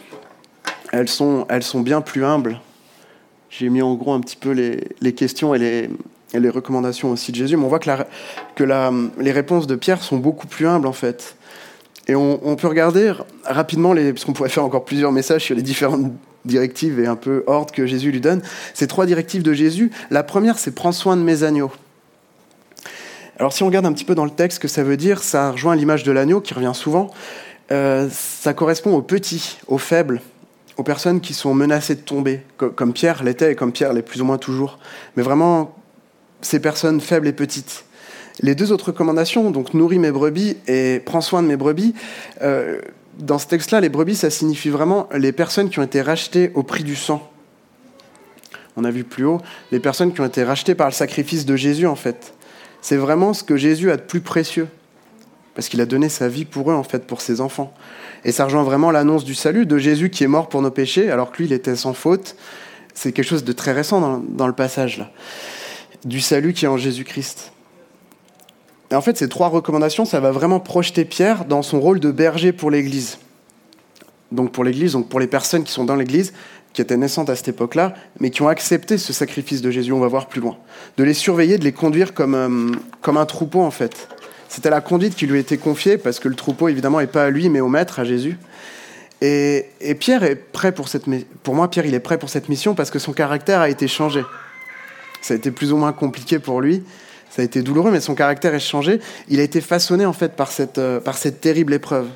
elles 0.92 1.09
sont, 1.09 1.46
elles 1.48 1.62
sont 1.62 1.80
bien 1.80 2.02
plus 2.02 2.22
humbles. 2.22 2.61
J'ai 3.48 3.70
mis 3.70 3.80
en 3.80 3.94
gros 3.94 4.12
un 4.12 4.20
petit 4.20 4.37
peu 4.37 4.50
les, 4.50 5.12
questions 5.14 5.54
et 5.54 5.59
les, 5.59 5.90
les, 6.35 6.50
recommandations 6.50 7.12
aussi 7.12 7.33
de 7.33 7.37
Jésus, 7.37 7.57
mais 7.57 7.64
on 7.64 7.68
voit 7.68 7.78
que, 7.78 7.88
la, 7.88 8.07
que 8.57 8.64
la, 8.64 8.92
les 9.18 9.33
réponses 9.33 9.66
de 9.66 9.74
Pierre 9.74 10.02
sont 10.02 10.18
beaucoup 10.18 10.46
plus 10.46 10.66
humbles 10.66 10.87
en 10.87 10.92
fait. 10.92 11.37
Et 12.09 12.14
on, 12.14 12.46
on 12.46 12.57
peut 12.57 12.68
regarder 12.68 13.14
rapidement, 13.44 13.94
les, 13.94 14.12
parce 14.12 14.26
qu'on 14.26 14.35
pourrait 14.35 14.50
faire 14.50 14.66
encore 14.66 14.85
plusieurs 14.85 15.12
messages 15.12 15.44
sur 15.44 15.57
les 15.57 15.62
différentes 15.62 16.12
directives 16.44 17.00
et 17.00 17.07
un 17.07 17.16
peu 17.16 17.44
ordre 17.46 17.72
que 17.72 17.87
Jésus 17.87 18.11
lui 18.11 18.20
donne. 18.20 18.42
Ces 18.74 18.87
trois 18.87 19.07
directives 19.07 19.42
de 19.42 19.52
Jésus, 19.52 19.90
la 20.11 20.22
première, 20.22 20.59
c'est 20.59 20.72
prends 20.72 20.92
soin 20.92 21.16
de 21.16 21.22
mes 21.22 21.42
agneaux. 21.42 21.72
Alors 23.38 23.52
si 23.52 23.62
on 23.62 23.66
regarde 23.66 23.87
un 23.87 23.92
petit 23.92 24.04
peu 24.04 24.14
dans 24.14 24.24
le 24.24 24.30
texte 24.30 24.57
ce 24.57 24.61
que 24.61 24.68
ça 24.68 24.85
veut 24.85 24.96
dire, 24.96 25.22
ça 25.22 25.50
rejoint 25.50 25.74
l'image 25.74 26.04
de 26.04 26.12
l'agneau 26.12 26.40
qui 26.40 26.54
revient 26.54 26.72
souvent. 26.74 27.11
Euh, 27.72 28.09
ça 28.11 28.54
correspond 28.54 28.94
aux 28.94 29.02
petits, 29.02 29.59
aux 29.66 29.78
faibles, 29.78 30.20
aux 30.76 30.83
personnes 30.83 31.20
qui 31.20 31.35
sont 31.35 31.54
menacées 31.54 31.94
de 31.94 32.00
tomber, 32.00 32.42
comme 32.57 32.92
Pierre 32.92 33.24
l'était 33.24 33.52
et 33.52 33.54
comme 33.54 33.72
Pierre 33.72 33.92
l'est 33.92 34.02
plus 34.02 34.20
ou 34.20 34.24
moins 34.24 34.38
toujours. 34.38 34.78
Mais 35.16 35.22
vraiment, 35.22 35.74
ces 36.42 36.61
personnes 36.61 37.00
faibles 37.00 37.26
et 37.26 37.33
petites. 37.33 37.85
Les 38.40 38.54
deux 38.54 38.72
autres 38.72 38.87
recommandations, 38.87 39.50
donc 39.50 39.74
nourris 39.74 39.98
mes 39.98 40.11
brebis 40.11 40.57
et 40.66 41.00
prends 41.04 41.20
soin 41.20 41.42
de 41.42 41.48
mes 41.48 41.57
brebis, 41.57 41.94
euh, 42.42 42.80
dans 43.18 43.38
ce 43.38 43.46
texte-là, 43.46 43.81
les 43.81 43.88
brebis, 43.88 44.16
ça 44.16 44.31
signifie 44.31 44.70
vraiment 44.70 45.09
les 45.14 45.33
personnes 45.33 45.70
qui 45.70 45.79
ont 45.79 45.83
été 45.85 46.03
rachetées 46.03 46.50
au 46.55 46.62
prix 46.62 46.85
du 46.85 46.96
sang. 46.96 47.31
On 48.77 48.85
a 48.85 48.90
vu 48.90 49.05
plus 49.05 49.24
haut, 49.24 49.40
les 49.70 49.81
personnes 49.81 50.12
qui 50.12 50.20
ont 50.20 50.27
été 50.27 50.42
rachetées 50.42 50.74
par 50.74 50.88
le 50.88 50.92
sacrifice 50.92 51.46
de 51.46 51.55
Jésus, 51.57 51.87
en 51.87 51.94
fait. 51.94 52.35
C'est 52.83 52.96
vraiment 52.96 53.33
ce 53.33 53.44
que 53.44 53.57
Jésus 53.57 53.90
a 53.90 53.96
de 53.96 54.03
plus 54.03 54.20
précieux. 54.20 54.68
Parce 55.55 55.68
qu'il 55.68 55.81
a 55.81 55.87
donné 55.87 56.09
sa 56.09 56.29
vie 56.29 56.44
pour 56.44 56.70
eux, 56.70 56.74
en 56.74 56.83
fait, 56.83 57.07
pour 57.07 57.20
ses 57.20 57.40
enfants. 57.40 57.72
Et 58.24 58.33
ça 58.33 58.44
rejoint 58.44 58.64
vraiment 58.64 58.90
l'annonce 58.90 59.24
du 59.24 59.35
salut 59.35 59.66
de 59.66 59.79
Jésus 59.79 60.11
qui 60.11 60.24
est 60.24 60.29
mort 60.29 60.48
pour 60.48 60.62
nos 60.62 60.72
péchés, 60.72 61.11
alors 61.11 61.31
que 61.31 61.38
lui, 61.38 61.44
il 61.44 61.53
était 61.53 61.77
sans 61.77 61.94
faute. 61.94 62.35
C'est 62.92 63.12
quelque 63.12 63.29
chose 63.29 63.44
de 63.44 63.53
très 63.53 63.72
récent 63.72 64.00
dans, 64.00 64.18
dans 64.18 64.48
le 64.48 64.53
passage, 64.53 64.98
là. 64.98 65.11
Du 66.05 66.20
salut 66.20 66.53
qui 66.53 66.64
est 66.64 66.68
en 66.68 66.77
Jésus-Christ. 66.77 67.53
Et 68.94 68.96
en 68.96 69.00
fait, 69.00 69.18
ces 69.18 69.28
trois 69.28 69.48
recommandations, 69.48 70.04
ça 70.04 70.20
va 70.20 70.30
vraiment 70.30 70.61
projeter 70.61 71.04
Pierre 71.04 71.46
dans 71.46 71.62
son 71.62 71.80
rôle 71.80 71.98
de 71.98 72.12
berger 72.12 72.52
pour 72.52 72.70
l'Église. 72.70 73.18
Donc 74.30 74.52
pour 74.52 74.62
l'Église, 74.62 74.92
donc 74.92 75.09
pour 75.09 75.18
les 75.18 75.26
personnes 75.26 75.64
qui 75.64 75.72
sont 75.72 75.83
dans 75.83 75.96
l'Église, 75.96 76.33
qui 76.72 76.80
étaient 76.80 76.96
naissantes 76.96 77.28
à 77.28 77.35
cette 77.35 77.48
époque-là, 77.48 77.94
mais 78.20 78.30
qui 78.30 78.42
ont 78.42 78.48
accepté 78.48 78.96
ce 78.96 79.12
sacrifice 79.12 79.62
de 79.62 79.72
Jésus, 79.72 79.90
on 79.90 79.98
va 79.98 80.07
voir 80.07 80.28
plus 80.28 80.40
loin. 80.40 80.59
De 80.96 81.02
les 81.02 81.12
surveiller, 81.12 81.59
de 81.59 81.64
les 81.64 81.72
conduire 81.72 82.14
comme, 82.14 82.37
euh, 82.37 82.70
comme 83.00 83.16
un 83.16 83.26
troupeau, 83.26 83.62
en 83.62 83.72
fait. 83.72 84.07
C'était 84.48 84.70
la 84.70 84.80
conduite 84.80 85.16
qui 85.16 85.26
lui 85.26 85.40
était 85.40 85.59
confiée, 85.59 85.98
parce 85.98 86.20
que 86.20 86.28
le 86.28 86.37
troupeau, 86.37 86.68
évidemment, 86.68 87.00
n'est 87.00 87.09
pas 87.09 87.24
à 87.24 87.30
lui, 87.30 87.48
mais 87.48 87.59
au 87.59 87.68
maître, 87.68 87.98
à 87.98 88.04
Jésus. 88.04 88.38
Et, 89.22 89.70
et, 89.80 89.96
Pierre 89.96 90.22
est 90.22 90.37
prêt 90.37 90.70
pour 90.70 90.87
cette... 90.87 91.07
Pour 91.42 91.57
moi, 91.57 91.68
Pierre, 91.68 91.87
il 91.87 91.94
est 91.94 92.00
prêt 92.00 92.18
pour 92.18 92.30
cette 92.30 92.48
mission 92.48 92.76
parce 92.76 92.92
que 92.92 93.00
son 93.00 93.12
caractère 93.12 93.61
a 93.61 93.68
été 93.68 93.88
changé. 93.88 94.22
Ça 95.20 95.35
a 95.35 95.37
été 95.37 95.50
plus 95.50 95.72
ou 95.72 95.78
moins 95.78 95.92
compliqué 95.92 96.38
pour 96.38 96.61
lui, 96.61 96.85
ça 97.35 97.42
a 97.42 97.44
été 97.44 97.62
douloureux, 97.62 97.90
mais 97.90 97.99
son 97.99 98.14
caractère 98.14 98.55
est 98.55 98.61
changé. 98.61 99.01
Il 99.29 99.40
a 99.40 99.42
été 99.42 99.61
façonné 99.61 100.07
en 100.07 100.12
fait 100.12 100.37
par 100.37 100.53
cette, 100.53 100.79
euh, 100.79 101.01
par 101.01 101.18
cette 101.18 101.40
terrible 101.40 101.75
épreuve. 101.75 102.07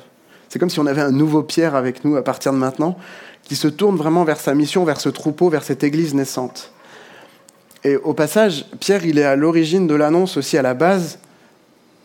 C'est 0.47 0.59
comme 0.59 0.69
si 0.69 0.79
on 0.79 0.85
avait 0.85 1.01
un 1.01 1.11
nouveau 1.11 1.43
Pierre 1.43 1.75
avec 1.75 2.05
nous 2.05 2.15
à 2.15 2.23
partir 2.23 2.53
de 2.53 2.57
maintenant, 2.57 2.97
qui 3.43 3.57
se 3.57 3.67
tourne 3.67 3.97
vraiment 3.97 4.23
vers 4.23 4.39
sa 4.39 4.55
mission, 4.55 4.85
vers 4.85 5.01
ce 5.01 5.09
troupeau, 5.09 5.49
vers 5.49 5.63
cette 5.63 5.83
église 5.83 6.13
naissante. 6.13 6.71
Et 7.83 7.97
au 7.97 8.13
passage, 8.13 8.65
Pierre, 8.79 9.05
il 9.05 9.19
est 9.19 9.25
à 9.25 9.35
l'origine 9.35 9.87
de 9.87 9.93
l'annonce 9.93 10.37
aussi 10.37 10.57
à 10.57 10.61
la 10.61 10.73
base 10.73 11.19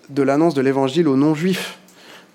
de 0.09 0.22
l'annonce 0.24 0.55
de 0.55 0.61
l'évangile 0.61 1.07
aux 1.07 1.16
non-juifs. 1.16 1.79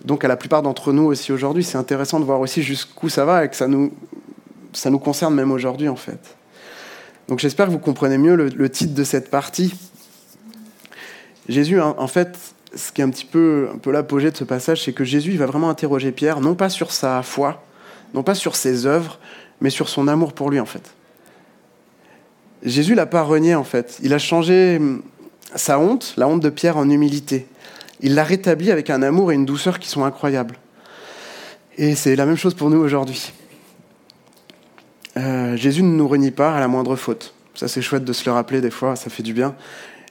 Donc 0.05 0.23
à 0.23 0.29
la 0.29 0.37
plupart 0.37 0.61
d'entre 0.61 0.93
nous 0.93 1.03
aussi 1.03 1.33
aujourd'hui, 1.33 1.65
c'est 1.65 1.77
intéressant 1.77 2.21
de 2.21 2.25
voir 2.25 2.39
aussi 2.39 2.63
jusqu'où 2.63 3.09
ça 3.09 3.25
va 3.25 3.43
et 3.43 3.49
que 3.49 3.57
ça 3.57 3.67
nous, 3.67 3.91
ça 4.71 4.89
nous 4.89 4.99
concerne 4.99 5.35
même 5.35 5.51
aujourd'hui 5.51 5.89
en 5.89 5.97
fait. 5.97 6.37
Donc 7.27 7.39
j'espère 7.39 7.65
que 7.65 7.71
vous 7.71 7.79
comprenez 7.79 8.17
mieux 8.17 8.35
le 8.35 8.69
titre 8.69 8.93
de 8.93 9.03
cette 9.03 9.29
partie, 9.29 9.73
Jésus, 11.49 11.81
en 11.81 12.07
fait, 12.07 12.53
ce 12.75 12.91
qui 12.91 13.01
est 13.01 13.03
un 13.03 13.09
petit 13.09 13.25
peu, 13.25 13.69
un 13.73 13.77
peu 13.77 13.91
l'apogée 13.91 14.31
de 14.31 14.37
ce 14.37 14.43
passage, 14.43 14.83
c'est 14.83 14.93
que 14.93 15.03
Jésus 15.03 15.35
va 15.37 15.45
vraiment 15.45 15.69
interroger 15.69 16.11
Pierre, 16.11 16.41
non 16.41 16.55
pas 16.55 16.69
sur 16.69 16.91
sa 16.91 17.21
foi, 17.23 17.63
non 18.13 18.23
pas 18.23 18.35
sur 18.35 18.55
ses 18.55 18.85
œuvres, 18.85 19.19
mais 19.59 19.69
sur 19.69 19.89
son 19.89 20.07
amour 20.07 20.33
pour 20.33 20.51
lui, 20.51 20.59
en 20.59 20.65
fait. 20.65 20.93
Jésus 22.63 22.93
l'a 22.93 23.05
pas 23.05 23.23
renié, 23.23 23.55
en 23.55 23.63
fait. 23.63 23.99
Il 24.03 24.13
a 24.13 24.19
changé 24.19 24.77
hum, 24.77 25.01
sa 25.55 25.79
honte, 25.79 26.13
la 26.17 26.27
honte 26.27 26.41
de 26.41 26.49
Pierre, 26.49 26.77
en 26.77 26.89
humilité. 26.89 27.47
Il 28.01 28.15
l'a 28.15 28.23
rétabli 28.23 28.71
avec 28.71 28.89
un 28.89 29.01
amour 29.01 29.31
et 29.31 29.35
une 29.35 29.45
douceur 29.45 29.79
qui 29.79 29.89
sont 29.89 30.05
incroyables. 30.05 30.57
Et 31.77 31.95
c'est 31.95 32.15
la 32.15 32.25
même 32.25 32.37
chose 32.37 32.53
pour 32.53 32.69
nous 32.69 32.79
aujourd'hui. 32.79 33.33
Euh, 35.17 35.55
Jésus 35.57 35.81
ne 35.81 35.95
nous 35.95 36.07
renie 36.07 36.31
pas 36.31 36.55
à 36.55 36.59
la 36.59 36.67
moindre 36.67 36.95
faute. 36.95 37.33
Ça, 37.55 37.67
c'est 37.67 37.81
chouette 37.81 38.05
de 38.05 38.13
se 38.13 38.25
le 38.25 38.31
rappeler 38.31 38.61
des 38.61 38.69
fois, 38.69 38.95
ça 38.95 39.09
fait 39.09 39.23
du 39.23 39.33
bien. 39.33 39.55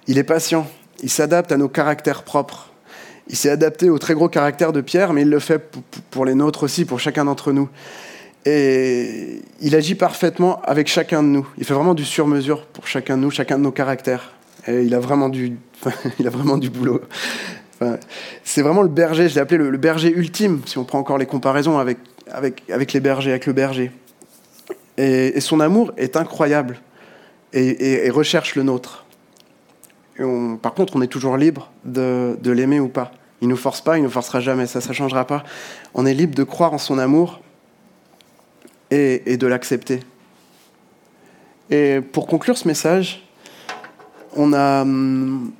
Il 0.07 0.19
est 0.19 0.25
patient, 0.25 0.67
il 1.03 1.11
s'adapte 1.11 1.53
à 1.53 1.57
nos 1.57 1.69
caractères 1.69 2.23
propres. 2.23 2.71
Il 3.29 3.37
s'est 3.37 3.51
adapté 3.51 3.91
au 3.91 3.99
très 3.99 4.15
gros 4.15 4.29
caractère 4.29 4.73
de 4.73 4.81
Pierre, 4.81 5.13
mais 5.13 5.23
il 5.23 5.31
le 5.31 5.39
fait 5.39 5.63
pour 6.11 6.25
les 6.25 6.35
nôtres 6.35 6.63
aussi, 6.63 6.85
pour 6.85 6.99
chacun 6.99 7.27
d'entre 7.27 7.53
nous. 7.53 7.69
Et 8.47 9.43
il 9.61 9.77
agit 9.77 9.95
parfaitement 9.95 10.63
avec 10.63 10.89
chacun 10.89 11.23
de 11.23 11.29
nous. 11.29 11.47
Il 11.59 11.65
fait 11.65 11.75
vraiment 11.75 11.95
du 11.95 12.05
sur-mesure 12.05 12.67
pour 12.67 12.87
chacun 12.87 13.17
de 13.17 13.23
nous, 13.23 13.31
chacun 13.31 13.59
de 13.59 13.63
nos 13.63 13.73
caractères. 13.73 14.33
Et 14.67 14.83
il 14.83 14.95
a 14.95 15.01
vraiment 15.01 15.29
du, 15.29 15.57
il 16.19 16.27
a 16.27 16.31
vraiment 16.31 16.57
du 16.57 16.71
boulot. 16.71 17.03
c'est 18.45 18.63
vraiment 18.63 18.83
le 18.83 18.89
berger, 18.89 19.29
je 19.29 19.35
l'ai 19.35 19.41
appelé 19.41 19.59
le, 19.59 19.77
berger 19.77 20.11
ultime, 20.11 20.63
si 20.67 20.79
on 20.79 20.85
prend 20.85 20.99
encore 20.99 21.19
les 21.19 21.27
comparaisons 21.27 21.79
avec, 21.79 21.99
avec, 22.31 22.63
avec 22.71 22.93
les 22.93 23.01
bergers, 23.01 23.31
avec 23.31 23.47
le 23.47 23.53
berger. 23.53 23.93
Et, 24.97 25.41
son 25.41 25.61
amour 25.61 25.93
est 25.97 26.17
incroyable 26.17 26.81
et 27.53 28.11
recherche 28.11 28.57
le 28.57 28.63
nôtre 28.63 29.07
par 30.63 30.75
contre, 30.75 30.97
on 30.97 31.03
est 31.03 31.09
toujours 31.09 31.37
libre 31.37 31.71
de, 31.85 32.37
l'aimer 32.45 32.81
ou 32.81 32.89
pas. 32.89 33.13
Il 33.41 33.49
nous 33.49 33.57
force 33.57 33.81
pas, 33.81 33.99
il 33.99 34.03
nous 34.03 34.11
forcera 34.11 34.41
jamais, 34.41 34.67
ça, 34.67 34.81
ça 34.81 34.93
changera 34.93 35.27
pas. 35.27 35.45
On 35.95 36.07
est 36.07 36.15
libre 36.15 36.35
de 36.35 36.43
croire 36.43 36.73
en 36.73 36.79
son 36.79 36.99
amour 36.99 37.41
et, 38.91 39.37
de 39.37 39.47
l'accepter. 39.47 40.01
Et 41.71 42.01
pour 42.01 42.27
conclure 42.27 42.59
ce 42.59 42.67
message, 42.67 43.29
on 44.35 44.53
a, 44.53 44.83
hum, 44.83 45.53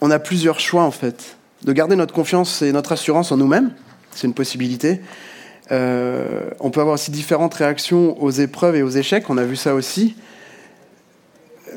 on 0.00 0.10
a 0.10 0.18
plusieurs 0.18 0.60
choix 0.60 0.82
en 0.84 0.90
fait. 0.90 1.36
De 1.62 1.72
garder 1.72 1.96
notre 1.96 2.14
confiance 2.14 2.62
et 2.62 2.72
notre 2.72 2.92
assurance 2.92 3.32
en 3.32 3.36
nous-mêmes, 3.36 3.74
c'est 4.12 4.26
une 4.26 4.34
possibilité. 4.34 5.00
Euh, 5.72 6.50
on 6.60 6.70
peut 6.70 6.80
avoir 6.80 6.94
aussi 6.94 7.10
différentes 7.10 7.54
réactions 7.54 8.22
aux 8.22 8.30
épreuves 8.30 8.76
et 8.76 8.82
aux 8.82 8.90
échecs, 8.90 9.28
on 9.28 9.36
a 9.36 9.44
vu 9.44 9.56
ça 9.56 9.74
aussi. 9.74 10.16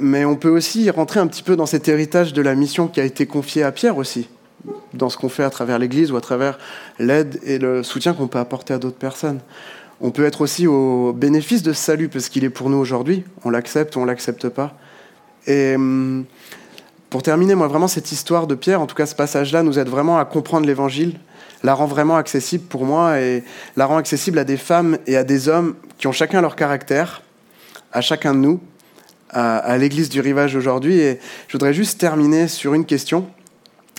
Mais 0.02 0.26
on 0.26 0.36
peut 0.36 0.50
aussi 0.50 0.90
rentrer 0.90 1.20
un 1.20 1.28
petit 1.28 1.44
peu 1.44 1.56
dans 1.56 1.66
cet 1.66 1.88
héritage 1.88 2.34
de 2.34 2.42
la 2.42 2.56
mission 2.56 2.88
qui 2.88 3.00
a 3.00 3.04
été 3.04 3.26
confiée 3.26 3.64
à 3.64 3.72
Pierre 3.72 3.98
aussi, 3.98 4.30
dans 4.94 5.10
ce 5.10 5.18
qu'on 5.18 5.30
fait 5.30 5.44
à 5.44 5.50
travers 5.50 5.80
l'Église 5.80 6.12
ou 6.12 6.18
à 6.18 6.22
travers 6.22 6.58
l'aide 7.00 7.40
et 7.44 7.60
le 7.60 7.84
soutien 7.84 8.14
qu'on 8.14 8.28
peut 8.28 8.40
apporter 8.40 8.74
à 8.74 8.78
d'autres 8.78 8.98
personnes. 8.98 9.40
On 10.02 10.12
peut 10.12 10.26
être 10.26 10.42
aussi 10.42 10.68
au 10.68 11.12
bénéfice 11.12 11.62
de 11.62 11.74
ce 11.74 11.84
salut 11.84 12.08
parce 12.08 12.30
qu'il 12.30 12.46
est 12.46 12.50
pour 12.50 12.70
nous 12.70 12.78
aujourd'hui. 12.78 13.26
On 13.44 13.50
l'accepte 13.50 13.96
ou 13.96 14.00
on 14.00 14.06
l'accepte 14.06 14.48
pas. 14.48 14.74
Et 15.46 15.76
hum, 15.76 16.26
pour 17.10 17.24
terminer, 17.24 17.56
moi 17.56 17.68
vraiment 17.68 17.88
cette 17.88 18.12
histoire 18.12 18.48
de 18.48 18.56
Pierre, 18.56 18.82
en 18.82 18.86
tout 18.86 18.96
cas 18.96 19.06
ce 19.06 19.16
passage-là, 19.16 19.64
nous 19.64 19.80
aide 19.80 19.90
vraiment 19.90 20.20
à 20.20 20.26
comprendre 20.26 20.68
l'Évangile, 20.68 21.20
la 21.64 21.74
rend 21.74 21.88
vraiment 21.88 22.16
accessible 22.16 22.64
pour 22.66 22.86
moi 22.86 23.20
et 23.20 23.44
la 23.76 23.86
rend 23.86 23.98
accessible 23.98 24.40
à 24.40 24.46
des 24.46 24.58
femmes 24.58 24.98
et 25.08 25.18
à 25.18 25.24
des 25.24 25.50
hommes 25.50 25.76
qui 25.98 26.08
ont 26.08 26.12
chacun 26.14 26.40
leur 26.40 26.56
caractère, 26.56 27.22
à 27.92 28.02
chacun 28.02 28.34
de 28.34 28.40
nous, 28.40 28.62
à, 29.30 29.78
l'Église 29.78 30.10
du 30.10 30.22
Rivage 30.22 30.56
aujourd'hui. 30.56 31.00
Et 31.00 31.20
je 31.48 31.54
voudrais 31.54 31.74
juste 31.74 32.00
terminer 32.00 32.48
sur 32.48 32.74
une 32.74 32.86
question, 32.86 33.28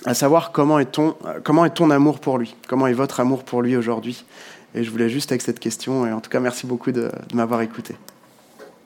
à 0.05 0.13
savoir 0.13 0.51
comment 0.51 0.79
est 0.79 0.91
ton, 0.91 1.15
comment 1.43 1.65
est 1.65 1.71
ton 1.71 1.89
amour 1.89 2.19
pour 2.19 2.37
lui, 2.37 2.55
comment 2.67 2.87
est 2.87 2.93
votre 2.93 3.19
amour 3.19 3.43
pour 3.43 3.61
lui 3.61 3.75
aujourd'hui? 3.75 4.25
Et 4.73 4.83
je 4.83 4.91
voulais 4.91 5.09
juste 5.09 5.31
avec 5.31 5.41
cette 5.41 5.59
question, 5.59 6.07
et 6.07 6.13
en 6.13 6.21
tout 6.21 6.29
cas 6.29 6.39
merci 6.39 6.65
beaucoup 6.65 6.91
de 6.91 7.11
m'avoir 7.33 7.61
écouté. 7.61 7.95